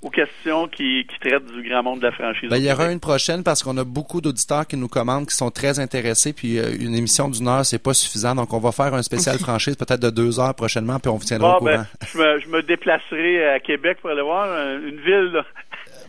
[0.03, 2.49] aux questions qui, qui traitent du grand monde de la franchise.
[2.49, 5.27] Ben, il y au aura une prochaine parce qu'on a beaucoup d'auditeurs qui nous commandent,
[5.27, 8.35] qui sont très intéressés, puis euh, une émission d'une heure, c'est pas suffisant.
[8.35, 11.25] Donc, on va faire un spécial franchise peut-être de deux heures prochainement, puis on vous
[11.25, 11.71] tiendra Bon, au courant.
[11.75, 15.45] ben, je, me, je me déplacerai à Québec pour aller voir une ville là,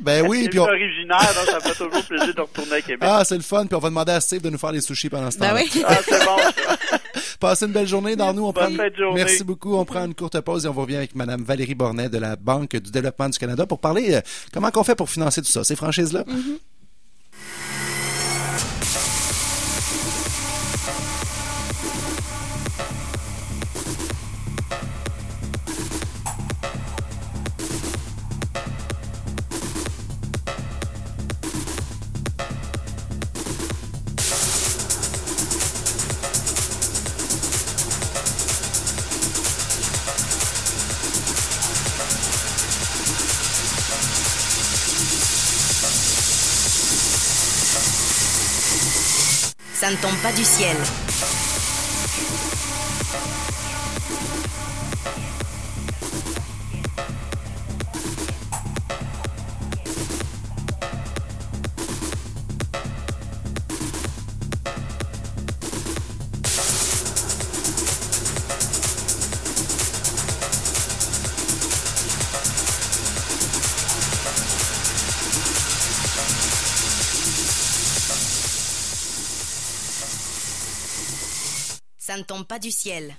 [0.00, 0.64] Ben oui, puis on...
[0.64, 3.08] originaire, donc ça me fait toujours plaisir de retourner à Québec.
[3.10, 5.08] Ah, c'est le fun, puis on va demander à Steve de nous faire des sushis
[5.08, 5.62] pendant ce Ben temps-là.
[5.74, 5.82] oui.
[5.86, 6.36] Ah, c'est bon.
[7.40, 8.46] Passez une belle journée dans nous.
[8.46, 8.86] On Bonne prend...
[8.96, 9.24] journée.
[9.24, 9.76] Merci beaucoup.
[9.76, 12.36] On prend une courte pause et on vous revient avec Madame Valérie Bornet de la
[12.36, 14.20] Banque du développement du Canada pour parler euh,
[14.52, 16.24] comment qu'on fait pour financer tout ça, ces franchises-là.
[16.26, 16.32] Ça
[50.44, 51.03] ne
[82.14, 83.12] Ça ne tombe pas du ciel.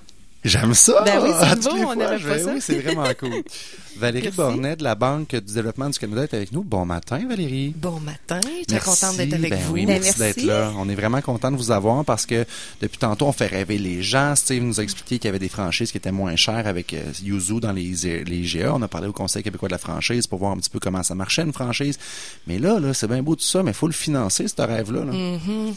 [0.46, 1.04] J'aime ça.
[1.04, 2.54] Ben oui, c'est les on fois, je pas ça.
[2.54, 3.44] Oui, c'est vraiment cool.
[3.98, 4.38] Valérie Merci.
[4.38, 6.64] Bornet de la Banque du développement du Canada est avec nous.
[6.64, 7.74] Bon matin, Valérie.
[7.76, 8.90] Bon matin, très Merci.
[8.90, 9.74] contente d'être avec Ben vous.
[9.74, 10.72] Oui, merci d'être là.
[10.78, 12.46] On est vraiment content de vous avoir parce que
[12.80, 14.34] depuis tantôt, on fait rêver les gens.
[14.38, 17.02] Steve nous a expliqué qu'il y avait des franchises qui étaient moins chères avec euh,
[17.22, 18.74] Yuzu dans les, les GA.
[18.76, 21.04] On a parlé au Conseil québécois de la franchise pour voir un petit peu comment
[21.04, 22.00] ça marchait une franchise.
[22.48, 25.04] Mais là, là c'est bien beau tout ça, mais il faut le financer, ce rêve-là.
[25.04, 25.12] là.
[25.12, 25.74] Mhm.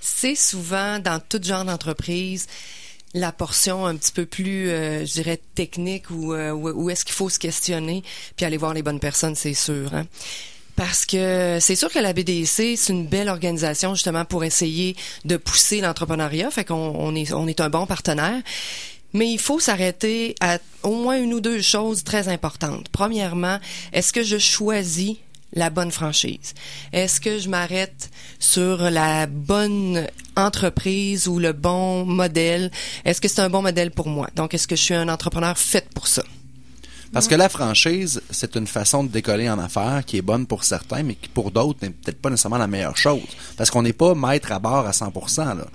[0.00, 2.46] C'est souvent dans tout genre d'entreprise
[3.14, 7.04] la portion un petit peu plus, euh, je dirais, technique ou euh, où, où est-ce
[7.04, 8.02] qu'il faut se questionner
[8.36, 9.94] puis aller voir les bonnes personnes, c'est sûr.
[9.94, 10.06] Hein?
[10.76, 14.94] Parce que c'est sûr que la BDC, c'est une belle organisation justement pour essayer
[15.24, 16.52] de pousser l'entrepreneuriat.
[16.52, 18.40] Fait qu'on on est, on est un bon partenaire.
[19.12, 22.86] Mais il faut s'arrêter à au moins une ou deux choses très importantes.
[22.92, 23.58] Premièrement,
[23.92, 25.16] est-ce que je choisis
[25.52, 26.54] la bonne franchise?
[26.92, 32.70] Est-ce que je m'arrête sur la bonne entreprise ou le bon modèle?
[33.04, 34.28] Est-ce que c'est un bon modèle pour moi?
[34.36, 36.22] Donc, est-ce que je suis un entrepreneur fait pour ça?
[37.12, 40.64] Parce que la franchise, c'est une façon de décoller en affaires qui est bonne pour
[40.64, 43.22] certains, mais qui pour d'autres n'est peut-être pas nécessairement la meilleure chose.
[43.56, 45.56] Parce qu'on n'est pas maître à bord à 100%.
[45.56, 45.66] Là.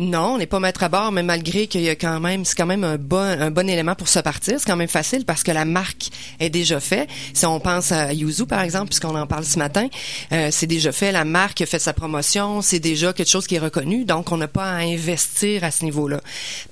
[0.00, 2.56] Non, on n'est pas maître à bord, mais malgré qu'il y a quand même, c'est
[2.56, 4.58] quand même un bon, un bon élément pour se partir.
[4.58, 7.06] C'est quand même facile parce que la marque est déjà faite.
[7.34, 9.88] Si on pense à Yuzu, par exemple, puisqu'on en parle ce matin,
[10.32, 11.12] euh, c'est déjà fait.
[11.12, 12.62] La marque fait sa promotion.
[12.62, 14.06] C'est déjà quelque chose qui est reconnu.
[14.06, 16.22] Donc, on n'a pas à investir à ce niveau-là.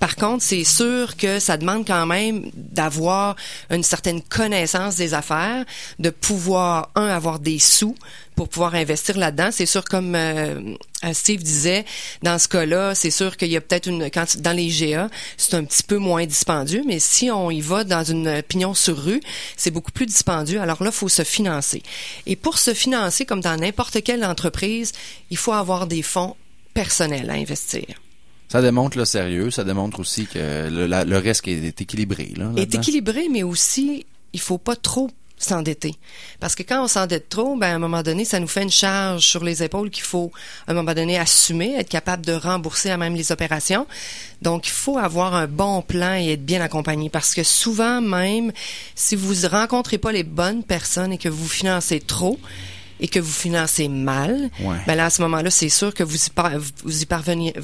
[0.00, 3.36] Par contre, c'est sûr que ça demande quand même d'avoir
[3.68, 5.66] une certaine connaissance des affaires,
[5.98, 7.94] de pouvoir, un, avoir des sous
[8.38, 9.48] pour pouvoir investir là-dedans.
[9.50, 10.60] C'est sûr, comme euh,
[11.04, 11.84] euh, Steve disait,
[12.22, 15.54] dans ce cas-là, c'est sûr qu'il y a peut-être une quand dans les GA, c'est
[15.54, 19.20] un petit peu moins dispendieux, mais si on y va dans une pignon sur rue,
[19.56, 20.60] c'est beaucoup plus dispendieux.
[20.60, 21.82] Alors là, il faut se financer.
[22.26, 24.92] Et pour se financer, comme dans n'importe quelle entreprise,
[25.32, 26.36] il faut avoir des fonds
[26.74, 27.86] personnels à investir.
[28.50, 32.32] Ça démontre le sérieux, ça démontre aussi que le, la- le risque est équilibré.
[32.36, 35.94] Là, est équilibré, mais aussi, il faut pas trop s'endetter.
[36.40, 38.70] Parce que quand on s'endette trop, ben, à un moment donné, ça nous fait une
[38.70, 40.32] charge sur les épaules qu'il faut,
[40.66, 43.86] à un moment donné, assumer, être capable de rembourser à même les opérations.
[44.42, 47.08] Donc, il faut avoir un bon plan et être bien accompagné.
[47.10, 48.52] Parce que souvent, même,
[48.94, 52.38] si vous rencontrez pas les bonnes personnes et que vous financez trop,
[53.00, 54.76] et que vous financez mal, Ouais.
[54.86, 57.54] ben là, à ce moment-là, c'est sûr que vous y, par- vous y parveniez,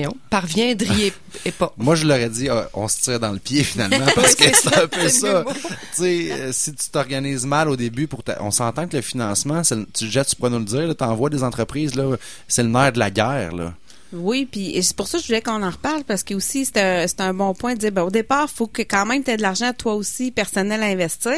[0.00, 1.12] voyons, parviendriez
[1.44, 1.72] et pas.
[1.76, 4.44] Moi, je leur ai dit, ah, on se tire dans le pied finalement, parce que
[4.44, 5.44] Oui, c'est un ça, peu ça.
[5.46, 9.02] Tu sais, euh, si tu t'organises mal au début, pour ta- on s'entend que le
[9.02, 12.16] financement, le- tu jettes, tu pourrais nous le dire, tu envoies des entreprises, là,
[12.48, 13.54] c'est le nerf de la guerre.
[13.54, 13.74] Là.
[14.12, 16.64] Oui, puis et c'est pour ça que je voulais qu'on en reparle parce que aussi
[16.64, 19.04] c'est un, c'est un bon point de dire ben, au départ, il faut que quand
[19.04, 21.34] même tu aies de l'argent toi aussi personnel à investir,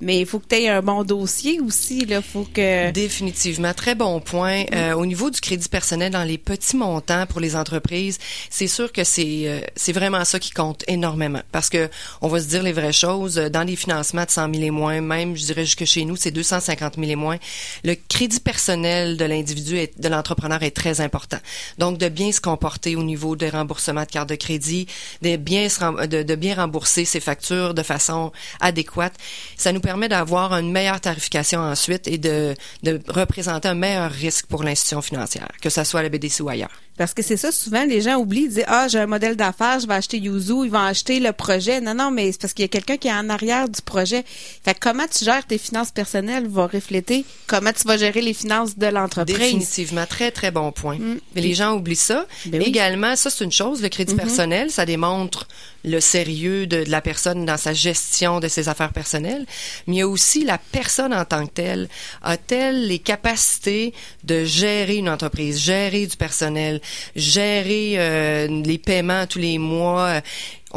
[0.00, 3.94] mais il faut que tu aies un bon dossier aussi là, faut que Définitivement, très
[3.94, 4.64] bon point.
[4.74, 8.18] Euh, au niveau du crédit personnel dans les petits montants pour les entreprises,
[8.50, 11.88] c'est sûr que c'est euh, c'est vraiment ça qui compte énormément parce que
[12.20, 13.38] on va se dire les vraies choses.
[13.38, 16.16] euh, Dans les financements de 100 000 et moins, même je dirais jusque chez nous,
[16.16, 17.36] c'est 250 000 et moins.
[17.84, 21.38] Le crédit personnel de l'individu et de l'entrepreneur est très important.
[21.78, 24.86] Donc de bien se comporter au niveau des remboursements de carte de crédit,
[25.22, 29.14] de bien se de bien rembourser ses factures de façon adéquate,
[29.56, 34.46] ça nous permet d'avoir une meilleure tarification ensuite et de, de représenter un meilleur risque
[34.46, 36.72] pour l'institution financière, que ce soit la BDC ou ailleurs.
[36.98, 39.78] Parce que c'est ça, souvent, les gens oublient, ils disent, ah, j'ai un modèle d'affaires,
[39.80, 41.80] je vais acheter Yuzu, ils vont acheter le projet.
[41.82, 44.24] Non, non, mais c'est parce qu'il y a quelqu'un qui est en arrière du projet.
[44.64, 48.32] Fait que comment tu gères tes finances personnelles va refléter comment tu vas gérer les
[48.32, 49.36] finances de l'entreprise.
[49.36, 50.96] Définitivement, très très bon point.
[51.34, 52.24] Mais les gens oublient ça.
[52.46, 52.68] Ben oui.
[52.68, 54.20] Également, ça c'est une chose, le crédit Mhm.
[54.20, 55.46] personnel, ça démontre
[55.86, 59.46] le sérieux de, de la personne dans sa gestion de ses affaires personnelles.
[59.86, 61.88] Mais il y a aussi la personne en tant que telle
[62.22, 66.80] a-t-elle les capacités de gérer une entreprise, gérer du personnel,
[67.14, 70.20] gérer euh, les paiements tous les mois?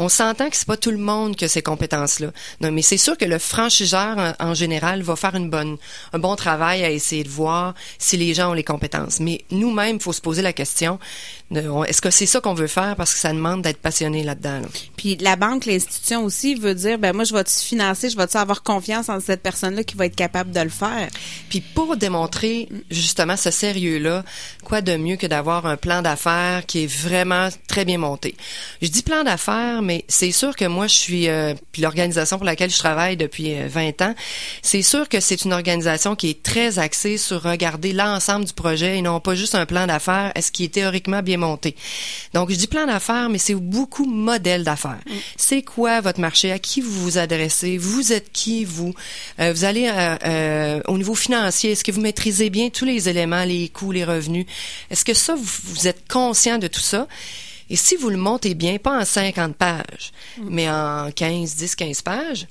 [0.00, 2.32] On s'entend que c'est pas tout le monde qui a ces compétences-là.
[2.62, 5.76] Non, mais c'est sûr que le franchiseur, en, en général, va faire une bonne,
[6.14, 9.20] un bon travail à essayer de voir si les gens ont les compétences.
[9.20, 10.98] Mais nous-mêmes, il faut se poser la question,
[11.52, 14.60] est-ce que c'est ça qu'on veut faire parce que ça demande d'être passionné là-dedans?
[14.60, 14.68] là?
[14.96, 18.26] Puis la banque, l'institution aussi veut dire, ben moi, je vais te financer, je vais
[18.26, 21.08] te avoir confiance en cette personne-là qui va être capable de le faire?
[21.48, 24.24] Puis pour démontrer justement ce sérieux-là,
[24.64, 28.36] quoi de mieux que d'avoir un plan d'affaires qui est vraiment très bien monté?
[28.80, 32.46] Je dis plan d'affaires, mais c'est sûr que moi, je suis, euh, puis l'organisation pour
[32.46, 34.14] laquelle je travaille depuis euh, 20 ans,
[34.62, 38.98] c'est sûr que c'est une organisation qui est très axée sur regarder l'ensemble du projet
[38.98, 41.74] et non pas juste un plan d'affaires, est-ce qui est théoriquement bien monté.
[42.34, 45.00] Donc, je dis plan d'affaires, mais c'est beaucoup modèle d'affaires.
[45.36, 46.52] C'est quoi votre marché?
[46.52, 47.76] À qui vous vous adressez?
[47.76, 48.94] Vous êtes qui, vous?
[49.40, 53.08] Euh, vous allez euh, euh, au niveau financier, est-ce que vous maîtrisez bien tous les
[53.08, 54.46] éléments, les coûts, les revenus?
[54.88, 57.08] Est-ce que ça, vous, vous êtes conscient de tout ça?
[57.70, 60.12] Et si vous le montez bien, pas en 50 pages,
[60.42, 62.46] mais en 15, 10, 15 pages,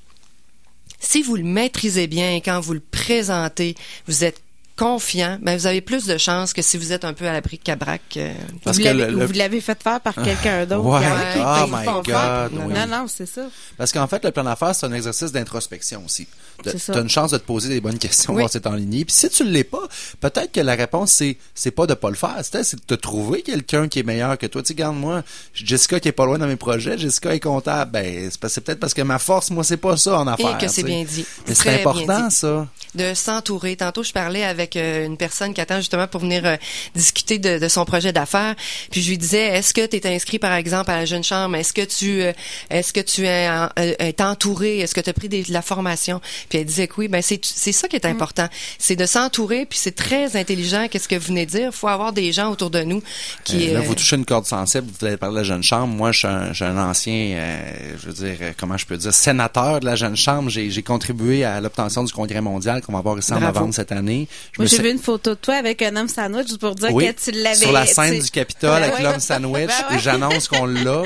[0.98, 3.74] si vous le maîtrisez bien et quand vous le présentez,
[4.06, 4.40] vous êtes
[4.76, 7.42] confiant, ben vous avez plus de chances que si vous êtes un peu à la
[7.42, 8.00] bric-à-brac.
[8.16, 8.32] euh,
[8.64, 9.18] Parce vous que l'avez- le-
[9.60, 10.86] fait faire par quelqu'un d'autre.
[10.88, 11.06] Ouais.
[11.36, 12.48] Oh my faire.
[12.50, 12.74] Non, oui.
[12.74, 13.42] non, non, c'est ça.
[13.76, 16.26] Parce qu'en fait, le plan d'affaires, c'est un exercice d'introspection aussi.
[16.64, 16.92] C'est ça.
[16.92, 18.40] T'as une chance de te poser des bonnes questions, Oui.
[18.40, 19.04] voir si t'es en ligne.
[19.04, 19.82] Puis si tu l'es pas,
[20.20, 22.36] peut-être que la réponse, c'est, c'est pas de pas le faire.
[22.42, 24.62] C'est, c'est de te trouver quelqu'un qui est meilleur que toi.
[24.62, 25.22] Tu sais, regarde, moi,
[25.54, 27.90] Jessica qui est pas loin dans mes projets, Jessica est comptable.
[27.92, 30.58] Ben, c'est, c'est peut-être parce que ma force, moi, c'est pas ça en affaires.
[30.58, 31.24] que c'est tu bien dit.
[31.48, 32.68] Mais c'est important, ça.
[32.94, 33.76] de s'entourer.
[33.76, 36.56] Tantôt, je parlais avec euh, une personne qui attend justement pour venir euh,
[36.94, 38.54] discuter de, de son projet d'affaires.
[38.90, 41.56] Puis je lui disais, est-ce que tu es inscrit par exemple à la jeune chambre?
[41.56, 42.32] Est-ce que tu euh,
[42.68, 44.80] est-ce que tu es, en- es entouré?
[44.80, 46.20] Est-ce que tu as pris des- de la formation?
[46.50, 47.08] Puis elle disait que oui.
[47.08, 48.46] Ben c'est c'est ça qui est important.
[48.78, 49.64] C'est de s'entourer.
[49.64, 50.88] Puis c'est très intelligent.
[50.90, 53.02] Qu'est-ce que vous venez de dire Il faut avoir des gens autour de nous
[53.44, 54.86] qui Euh, là, euh, vous touchez une corde sensible.
[55.00, 55.86] Vous avez parlé de la jeune chambre.
[55.94, 58.84] Moi, je suis un, je suis un ancien, euh, je veux dire, euh, comment je
[58.84, 60.50] peux dire, sénateur de la jeune chambre.
[60.50, 63.54] J'ai j'ai contribué à l'obtention du congrès mondial qu'on va avoir ici en Bravo.
[63.54, 64.26] novembre cette année.
[64.52, 66.92] Je Moi, j'ai vu une photo de toi avec un homme sandwich juste pour dire
[66.92, 67.54] Oui, que tu l'avais.
[67.54, 69.02] sur la scène tu- du Capitole Ben avec ouais.
[69.04, 69.70] l'homme sandwich.
[69.88, 69.98] Ben ouais.
[70.02, 71.02] J'annonce qu'on l'a.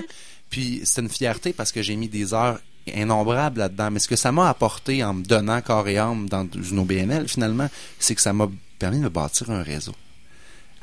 [0.49, 3.91] Puis c'est une fierté parce que j'ai mis des heures innombrables là-dedans.
[3.91, 7.29] Mais ce que ça m'a apporté en me donnant corps et âme dans une OBNL,
[7.29, 7.69] finalement,
[7.99, 9.95] c'est que ça m'a permis de bâtir un réseau.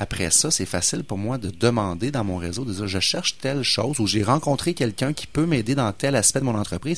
[0.01, 3.37] Après ça, c'est facile pour moi de demander dans mon réseau, de dire je cherche
[3.37, 6.97] telle chose ou j'ai rencontré quelqu'un qui peut m'aider dans tel aspect de mon entreprise.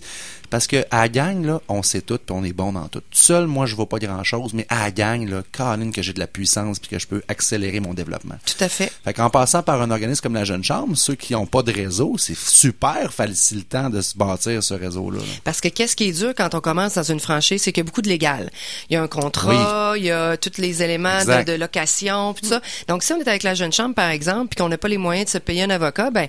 [0.50, 3.02] Parce que à la gang, là, on sait tout puis on est bon dans tout.
[3.12, 6.14] Seul, moi, je ne vaux pas grand-chose, mais à la gang, là, Colin, que j'ai
[6.14, 8.36] de la puissance puis que je peux accélérer mon développement.
[8.46, 8.94] Tout à fait.
[9.04, 11.74] Fait qu'en passant par un organisme comme la Jeune Chambre, ceux qui n'ont pas de
[11.74, 15.18] réseau, c'est super facilitant de se bâtir ce réseau-là.
[15.18, 15.26] là.
[15.44, 17.86] Parce que qu'est-ce qui est dur quand on commence dans une franchise, c'est qu'il y
[17.86, 18.50] a beaucoup de légal.
[18.90, 22.50] Il y a un contrat, il y a tous les éléments de, location, puis tout
[22.50, 22.62] ça.
[22.88, 24.98] Donc, si on est avec la jeune chambre, par exemple, puis qu'on n'a pas les
[24.98, 26.28] moyens de se payer un avocat, ben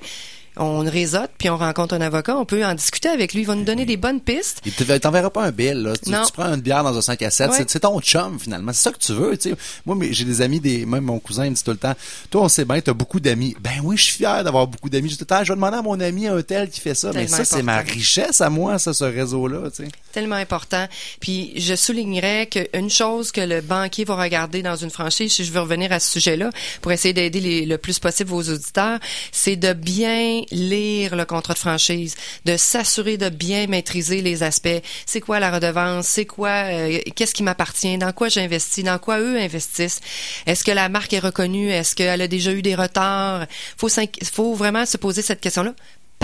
[0.57, 3.43] on réseaute, puis on rencontre un avocat, on peut en discuter avec lui.
[3.43, 4.61] Il va nous donner des bonnes pistes.
[4.65, 5.93] Il te- t'enverra pas un bill, là.
[5.97, 7.65] Tu, prends une bière dans un 5 à 7, Ouais.
[7.67, 8.73] c'est, ton chum, finalement.
[8.73, 9.57] C'est ça que tu veux, tu sais.
[9.85, 11.95] Moi, mais j'ai des amis, des, même mon cousin, il me dit tout le temps,
[12.31, 13.57] toi, on sait bien, t'as beaucoup d'amis.
[13.61, 15.09] Ben oui, je suis fier d'avoir beaucoup d'amis.
[15.09, 16.95] Je dis tout le temps, je vais demander à mon ami un tel qui fait
[16.95, 17.11] ça.
[17.15, 19.91] Mais ça, c'est ma richesse à moi, ça, ce réseau-là, tu sais.
[20.13, 20.87] Tellement important.
[21.21, 25.51] Puis je soulignerais qu'une chose que le banquier va regarder dans une franchise, si je
[25.53, 26.51] veux revenir à ce sujet-là,
[26.81, 29.01] pour essayer d'aider le plus possible vos auditeurs,
[29.33, 34.69] c'est de bien lire le contrat de franchise, de s'assurer de bien maîtriser les aspects.
[35.07, 36.07] C'est quoi la redevance?
[36.07, 36.49] C'est quoi?
[36.49, 37.99] euh, Qu'est-ce qui m'appartient?
[37.99, 38.85] Dans quoi j'investis?
[38.85, 40.01] Dans quoi eux investissent?
[40.47, 41.71] Est-ce que la marque est reconnue?
[41.71, 43.47] Est-ce qu'elle a déjà eu des retards?
[43.77, 45.75] Faut, vraiment se poser cette question-là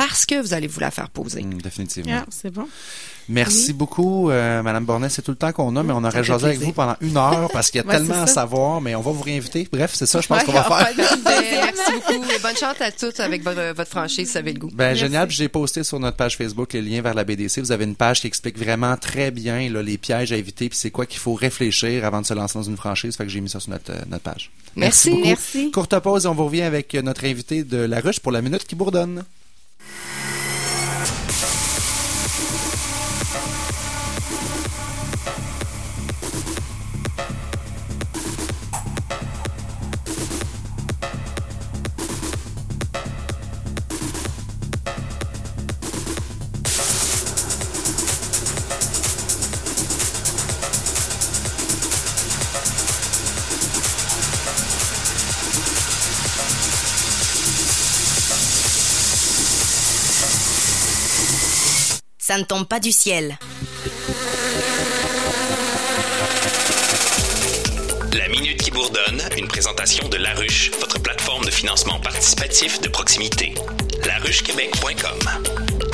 [0.09, 1.43] parce que vous allez vous la faire poser.
[1.43, 2.21] Mm, définitivement.
[2.23, 2.67] Ah, c'est bon.
[3.29, 3.73] Merci Oui.
[3.75, 5.09] beaucoup, euh, Madame Bornet.
[5.09, 7.17] C'est tout le temps qu'on a, mais on ça aurait jasé avec vous pendant une
[7.17, 9.69] heure parce qu'il y a Ouais, tellement à savoir, mais on va vous réinviter.
[9.71, 10.89] Bref, c'est ça, je pense Ouais, qu'on va on faire.
[10.97, 14.71] Merci beaucoup et bonne chance à tous avec votre, votre franchise, ça avait le goût.
[14.73, 17.61] Ben génial, puis j'ai posté sur notre page Facebook les liens vers la BDC.
[17.61, 20.79] Vous avez une page qui explique vraiment très bien là, les pièges à éviter, puis
[20.79, 23.17] c'est quoi qu'il faut réfléchir avant de se lancer dans une franchise.
[23.17, 24.51] Fait que j'ai mis ça sur notre, euh, notre page.
[24.75, 25.11] Merci.
[25.11, 25.23] beaucoup.
[25.25, 25.71] Merci.
[25.71, 28.67] Courte pause et on vous revient avec notre invité de La Ruche pour la minute
[28.67, 29.25] qui bourdonne.
[62.41, 63.39] Ne tombe pas du ciel.
[68.13, 72.89] La Minute qui bourdonne, une présentation de La Ruche, votre plateforme de financement participatif de
[72.89, 73.55] proximité.
[74.05, 75.90] laruchequebec.com.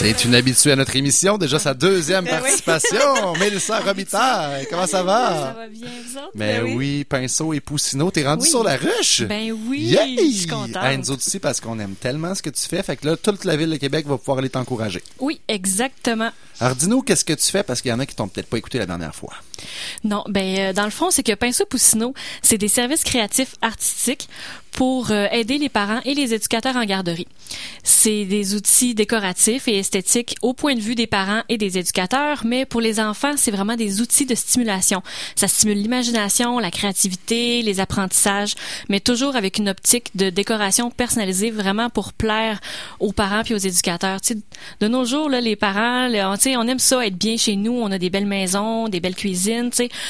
[0.00, 3.34] C'est une habituée à notre émission, déjà sa deuxième Ben participation.
[3.38, 5.28] Mélissa Robitaille, comment ça va?
[5.28, 6.30] Ça va bien, vous autres?
[6.34, 7.04] Mais Ben oui.
[7.04, 8.48] Pinceau et Poussineau, t'es rendu Oui.
[8.48, 9.22] sur la ruche?
[9.24, 10.82] Ben oui, je suis contente.
[10.98, 13.44] Nous autres aussi, parce qu'on aime tellement ce que tu fais, fait que là, toute
[13.44, 15.02] la ville de Québec va pouvoir aller t'encourager.
[15.18, 16.30] Oui, exactement.
[16.60, 18.56] Alors, dis-nous, qu'est-ce que tu fais, parce qu'il y en a qui t'ont peut-être pas
[18.56, 19.34] écouté la dernière fois.
[20.04, 24.28] Non, ben euh, dans le fond, c'est que Pinceau Poussineau, c'est des services créatifs artistiques
[24.72, 27.26] pour euh, aider les parents et les éducateurs en garderie.
[27.82, 32.42] C'est des outils décoratifs et esthétique au point de vue des parents et des éducateurs,
[32.44, 35.02] mais pour les enfants, c'est vraiment des outils de stimulation.
[35.34, 38.54] Ça stimule l'imagination, la créativité, les apprentissages,
[38.88, 42.60] mais toujours avec une optique de décoration personnalisée vraiment pour plaire
[43.00, 44.20] aux parents puis aux éducateurs.
[44.80, 47.90] De nos jours, là, les parents, là, on aime ça être bien chez nous, on
[47.90, 49.49] a des belles maisons, des belles cuisines,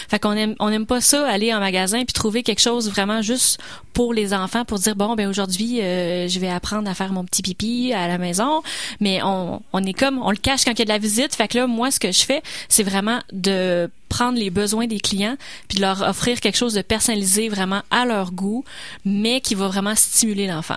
[0.08, 3.22] Fait qu'on aime, on aime pas ça aller en magasin puis trouver quelque chose vraiment
[3.22, 3.58] juste
[3.92, 7.24] pour les enfants pour dire bon ben aujourd'hui euh, je vais apprendre à faire mon
[7.24, 8.62] petit pipi à la maison.
[9.00, 11.34] Mais on, on est comme on le cache quand il y a de la visite.
[11.34, 15.00] Fait que là moi ce que je fais c'est vraiment de prendre les besoins des
[15.00, 15.36] clients
[15.68, 18.64] puis de leur offrir quelque chose de personnalisé vraiment à leur goût
[19.04, 20.76] mais qui va vraiment stimuler l'enfant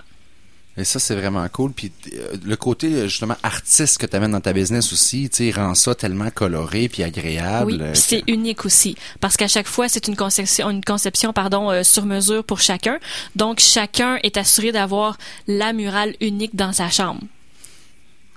[0.76, 1.72] Et ça, c'est vraiment cool.
[1.72, 5.36] Puis euh, le côté, euh, justement, artiste que tu amènes dans ta business aussi, tu
[5.36, 7.72] sais, rend ça tellement coloré puis agréable.
[7.72, 11.70] Oui, euh, c'est unique aussi parce qu'à chaque fois c'est une conception, une conception pardon
[11.70, 12.98] euh, sur mesure pour chacun.
[13.36, 15.16] Donc chacun est assuré d'avoir
[15.46, 17.20] la murale unique dans sa chambre.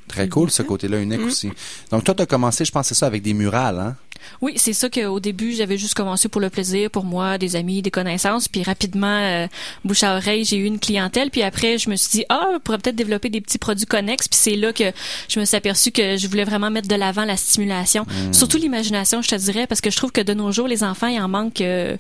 [0.08, 1.26] Très cool, ce côté-là unique Mm.
[1.28, 1.52] aussi.
[1.92, 3.96] Donc, toi, tu as commencé, je pense, c'est ça, avec des murales, hein?
[4.42, 7.82] Oui, c'est ça qu'au début, j'avais juste commencé pour le plaisir, pour moi, des amis,
[7.82, 8.48] des connaissances.
[8.48, 9.48] Puis rapidement, euh,
[9.86, 11.30] bouche à oreille, j'ai eu une clientèle.
[11.32, 14.28] Puis après, je me suis dit, ah, on pourrait peut-être développer des petits produits connexes.
[14.28, 14.86] Puis c'est là que
[15.30, 18.06] je me suis aperçu que je voulais vraiment mettre de l'avant la stimulation.
[18.08, 18.34] Mm.
[18.34, 21.08] Surtout l'imagination, je te dirais, parce que je trouve que de nos jours, les enfants,
[21.08, 21.98] ils en manquent euh,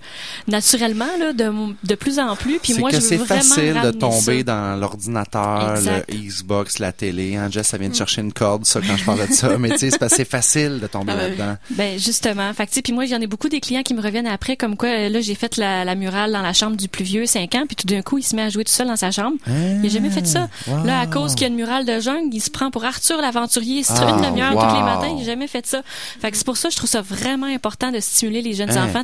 [0.48, 1.52] naturellement, là, de,
[1.84, 2.60] de plus en plus.
[2.60, 4.44] Puis moi, que je veux c'est facile de tomber ça.
[4.44, 7.36] dans l'ordinateur, le Xbox, la télé.
[7.36, 7.98] Hein, Jess, ça vient de Mm.
[7.98, 9.58] chercher une corde, ça, quand je parle de ça.
[9.58, 11.30] Mais tu sais, c'est facile de tomber Ah ouais.
[11.30, 11.58] là-dedans.
[11.72, 14.76] Ben justement, fait puis moi j'en ai beaucoup des clients qui me reviennent après comme
[14.78, 17.54] quoi euh, là j'ai fait la, la murale dans la chambre du plus vieux 5
[17.56, 19.36] ans puis tout d'un coup il se met à jouer tout seul dans sa chambre.
[19.48, 20.48] il a jamais fait ça.
[20.68, 20.84] wow.
[20.86, 23.18] Là à cause qu'il y a une murale de jungle, il se prend pour Arthur
[23.22, 25.82] l'aventurier, il se Ah, une demi-heure tous les matins, il a jamais fait ça.
[26.22, 28.70] Fait que c'est pour ça que je trouve ça vraiment important de stimuler les jeunes
[28.72, 29.02] Hein, enfants.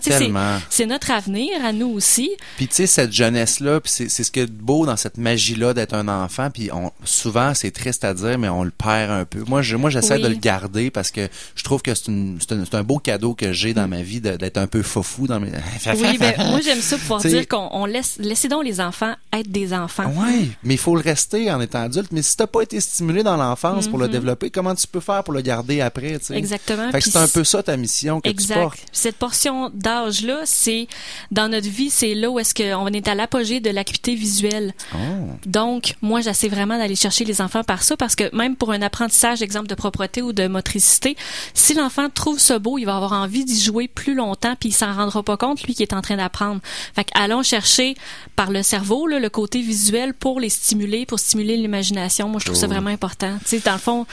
[0.70, 2.30] C'est notre avenir à nous aussi.
[2.58, 5.18] Puis tu sais cette jeunesse là, puis c'est c'est ce qui est beau dans cette
[5.18, 8.72] magie là d'être un enfant, puis on souvent c'est triste à dire mais on le
[8.72, 9.44] perd un peu.
[9.48, 10.22] Moi je moi j'essaie Oui.
[10.24, 12.36] de le garder parce que je trouve que c'est un,
[12.74, 15.50] un beau cadeau que j'ai dans ma vie d'être un peu fofou dans mes
[15.96, 18.80] Oui, ben moi j'aime ça pouvoir Tu sais, dire qu'on on laisse laissez donc les
[18.80, 20.12] enfants être des enfants.
[20.16, 22.12] Oui, mais il faut le rester en étant adulte.
[22.12, 24.12] Mais si t'as pas été stimulé dans l'enfance pour le Mhm.
[24.12, 26.36] développer, comment tu peux faire pour le garder après, tu sais?
[26.36, 26.92] Exactement.
[26.92, 28.56] Fait que Puis c'est un peu ça ta mission que tu Exact.
[28.62, 28.80] portes.
[28.92, 30.88] Cette portion d'âge-là, c'est
[31.32, 34.74] dans notre vie, c'est là où est-ce qu'on est à l'apogée de l'acuité visuelle.
[34.94, 34.98] Oh.
[35.46, 38.82] Donc, moi, j'essaie vraiment d'aller chercher les enfants par ça parce que même pour un
[38.82, 41.16] apprentissage, exemple de propreté ou de motricité,
[41.54, 44.74] si l'enfant trouve ça beau, il va avoir envie d'y jouer plus longtemps puis il
[44.74, 46.62] s'en rendra pas compte, lui, qui est en train d'apprendre.
[46.96, 47.96] Fait que allons chercher
[48.36, 52.30] par le cerveau, là, le côté visuel pour les stimuler, pour stimuler l'imagination.
[52.30, 52.70] Moi, je trouve ça Oh.
[52.74, 53.38] vraiment important.
[53.44, 54.06] Tu sais, dans le fond,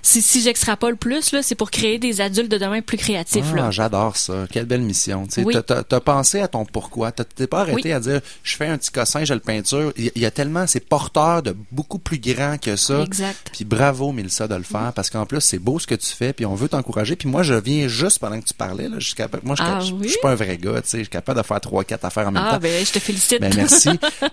[0.00, 3.56] si, si j'extrapole plus, là, c'est pour créer des adultes de demain plus créatifs, Ah,
[3.56, 3.70] là.
[3.70, 4.46] j'adore ça.
[4.50, 5.26] Quelle belle mission.
[5.26, 5.52] Tu sais, Oui.
[5.52, 7.12] t'as- t'as t'as pensé à ton pourquoi.
[7.12, 7.92] T'as- T'es pas arrêté Oui.
[7.92, 9.92] à dire, je fais un petit cossin, je le peinture.
[9.96, 13.00] Il y, a tellement, c'est porteur de beaucoup plus grand que ça.
[13.02, 13.50] Exact.
[13.52, 16.32] Puis bravo, Mélissa, de le faire parce qu'en plus, c'est beau ce que tu fais
[16.32, 17.16] puis on veut t'encourager.
[17.16, 18.96] Puis moi, je viens juste pendant que tu parlais, là.
[19.42, 20.00] Moi, je, Ah je- oui?
[20.04, 20.98] je suis pas un vrai gars, tu sais.
[20.98, 22.60] Je suis capable de faire trois, quatre affaires en même Ah, temps.
[22.60, 23.40] ben, je te félicite.
[23.40, 23.88] Ben, merci.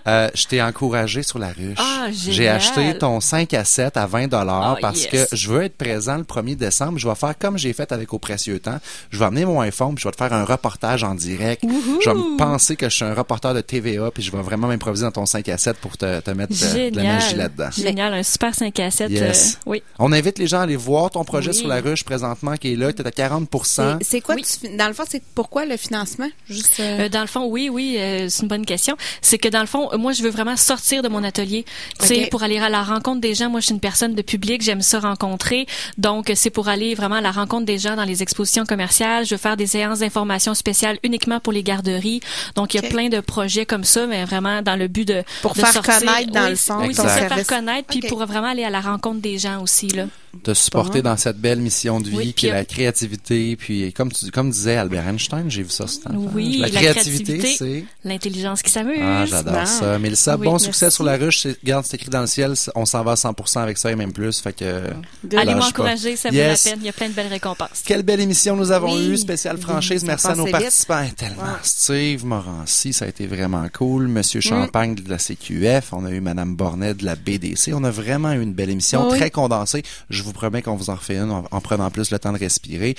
[0.06, 1.78] Euh, je t'ai encouragé sur la ruche.
[1.78, 5.28] Ah, J'ai acheté ton 5 à 7 à 20 dollars Ah, parce yes.
[5.30, 6.98] que je veux être présent le 1er décembre.
[6.98, 8.78] Je vais faire comme j'ai fait avec Au Précieux Temps.
[9.10, 11.62] Je vais amener mon iPhone puis je vais te faire un reportage en direct.
[12.02, 14.66] Je vais me penser que je suis un reporter de TVA puis je vais vraiment
[14.68, 17.38] m'improviser dans ton 5 à 7 pour te, te mettre euh, de la magie Génial.
[17.38, 17.70] là-dedans.
[17.76, 19.10] Génial, un super 5 à 7.
[19.10, 19.54] Yes.
[19.54, 19.82] euh, oui.
[19.98, 21.56] On invite les gens à aller voir ton projet Oui.
[21.56, 22.92] sur la ruche présentement qui est là.
[22.92, 26.28] Tu es à 40 C'est- C'est quoi, tu dans le fond, c'est pourquoi le financement?
[26.48, 28.96] Juste, euh, Euh, dans le fond, oui, oui, euh, c'est une bonne question.
[29.22, 31.64] C'est que dans le fond, euh, moi, je veux vraiment sortir de mon atelier,
[32.00, 33.48] tu sais, pour aller à la rencontre des gens.
[33.48, 35.66] Moi, je suis une personne de public, j'aime ça rencontrer.
[35.98, 39.24] Donc, c'est pour aller vraiment à la rencontre des gens dans les expositions commerciales.
[39.24, 42.20] Je veux faire des séances d'information spéciales uniquement pour les garderies.
[42.56, 45.22] Donc, il y a plein de projets comme ça, mais vraiment dans le but de
[45.42, 48.26] Pour de faire sortir- connaître, dans oui, le fond, Oui, ça, faire connaître, puis pour
[48.26, 50.06] vraiment aller à la rencontre des gens aussi là.
[50.42, 53.54] te supporter dans cette belle mission de vie Oui, qui puis, est la créativité.
[53.56, 56.10] Puis comme tu, comme disait Albert Einstein, j'ai vu ça ce temps.
[56.34, 58.98] Oui, la, la créativité, créativité, c'est l'intelligence qui s'amuse.
[59.00, 59.98] Ah, j'adore ça.
[60.00, 60.66] Mélissa, Oui, bon merci.
[60.66, 61.46] succès sur la ruche.
[61.62, 62.54] Regarde, c'est écrit dans le ciel.
[62.74, 64.40] On s'en va à 100% avec ça et même plus.
[64.40, 64.90] Fait que.
[65.36, 66.64] Allez m'encourager, ça vaut Yes.
[66.64, 66.80] la peine.
[66.82, 67.82] Il y a plein de belles récompenses.
[67.84, 69.08] Quelle belle émission nous avons Oui.
[69.10, 70.00] eue, spéciale franchise.
[70.00, 70.52] Ça Merci à nos vite.
[70.52, 71.06] participants.
[71.16, 71.42] Tellement.
[71.62, 74.08] Steve Morancy, ça a été vraiment cool.
[74.08, 75.92] Monsieur Champagne de la CQF.
[75.92, 77.72] On a eu Madame Bornet de la BDC.
[77.74, 79.18] On a vraiment eu une belle émission, Oui.
[79.18, 79.82] très condensée.
[80.08, 82.38] Je vous promets qu'on vous en refait une en, en prenant plus le temps de
[82.38, 82.94] respirer.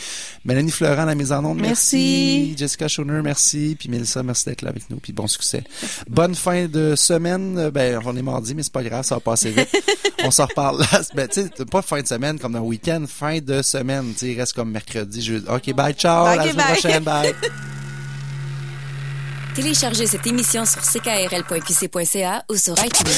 [0.46, 1.72] Mélanie Florent, la mise en onde, merci.
[1.72, 2.56] Merci.
[2.58, 3.76] Jessica Schoner, merci.
[3.80, 4.98] Puis Mélissa, merci d'être là avec nous.
[4.98, 5.64] Puis bon succès.
[6.10, 7.58] Bonne fin de semaine.
[7.58, 9.70] Euh, Ben, on est mardi, mais c'est pas grave, ça va passer vite.
[10.24, 11.02] on s'en reparle là.
[11.14, 14.14] Ben, tu sais, pas fin de semaine comme dans le week-end, fin de semaine.
[14.14, 15.46] Tu sais, il reste comme mercredi, jeudi.
[15.50, 16.26] OK, bye, ciao.
[16.26, 16.66] Bye, la semaine bye.
[16.80, 17.36] prochaine, bye.
[19.56, 23.12] Téléchargez cette émission sur ckrl.qc.ca ou sur iTunes.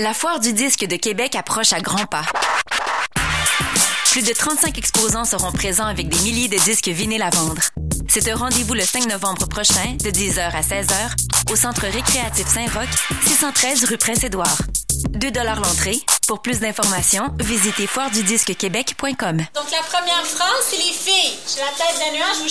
[0.00, 2.22] La foire du disque de Québec approche à grands pas.
[4.10, 7.60] Plus de 35 exposants seront présents avec des milliers de disques vinyles à vendre.
[8.08, 12.88] C'est un rendez-vous le 5 novembre prochain, de 10h à 16h, au Centre récréatif Saint-Roch,
[13.26, 14.58] 613 rue Prince-Édouard.
[15.10, 15.98] 2 l'entrée.
[16.26, 19.36] Pour plus d'informations, visitez foiredudisquequebec.com.
[19.54, 21.38] Donc la première phrase, c'est les filles.
[21.46, 22.48] J'ai la tête d'un nuage, vous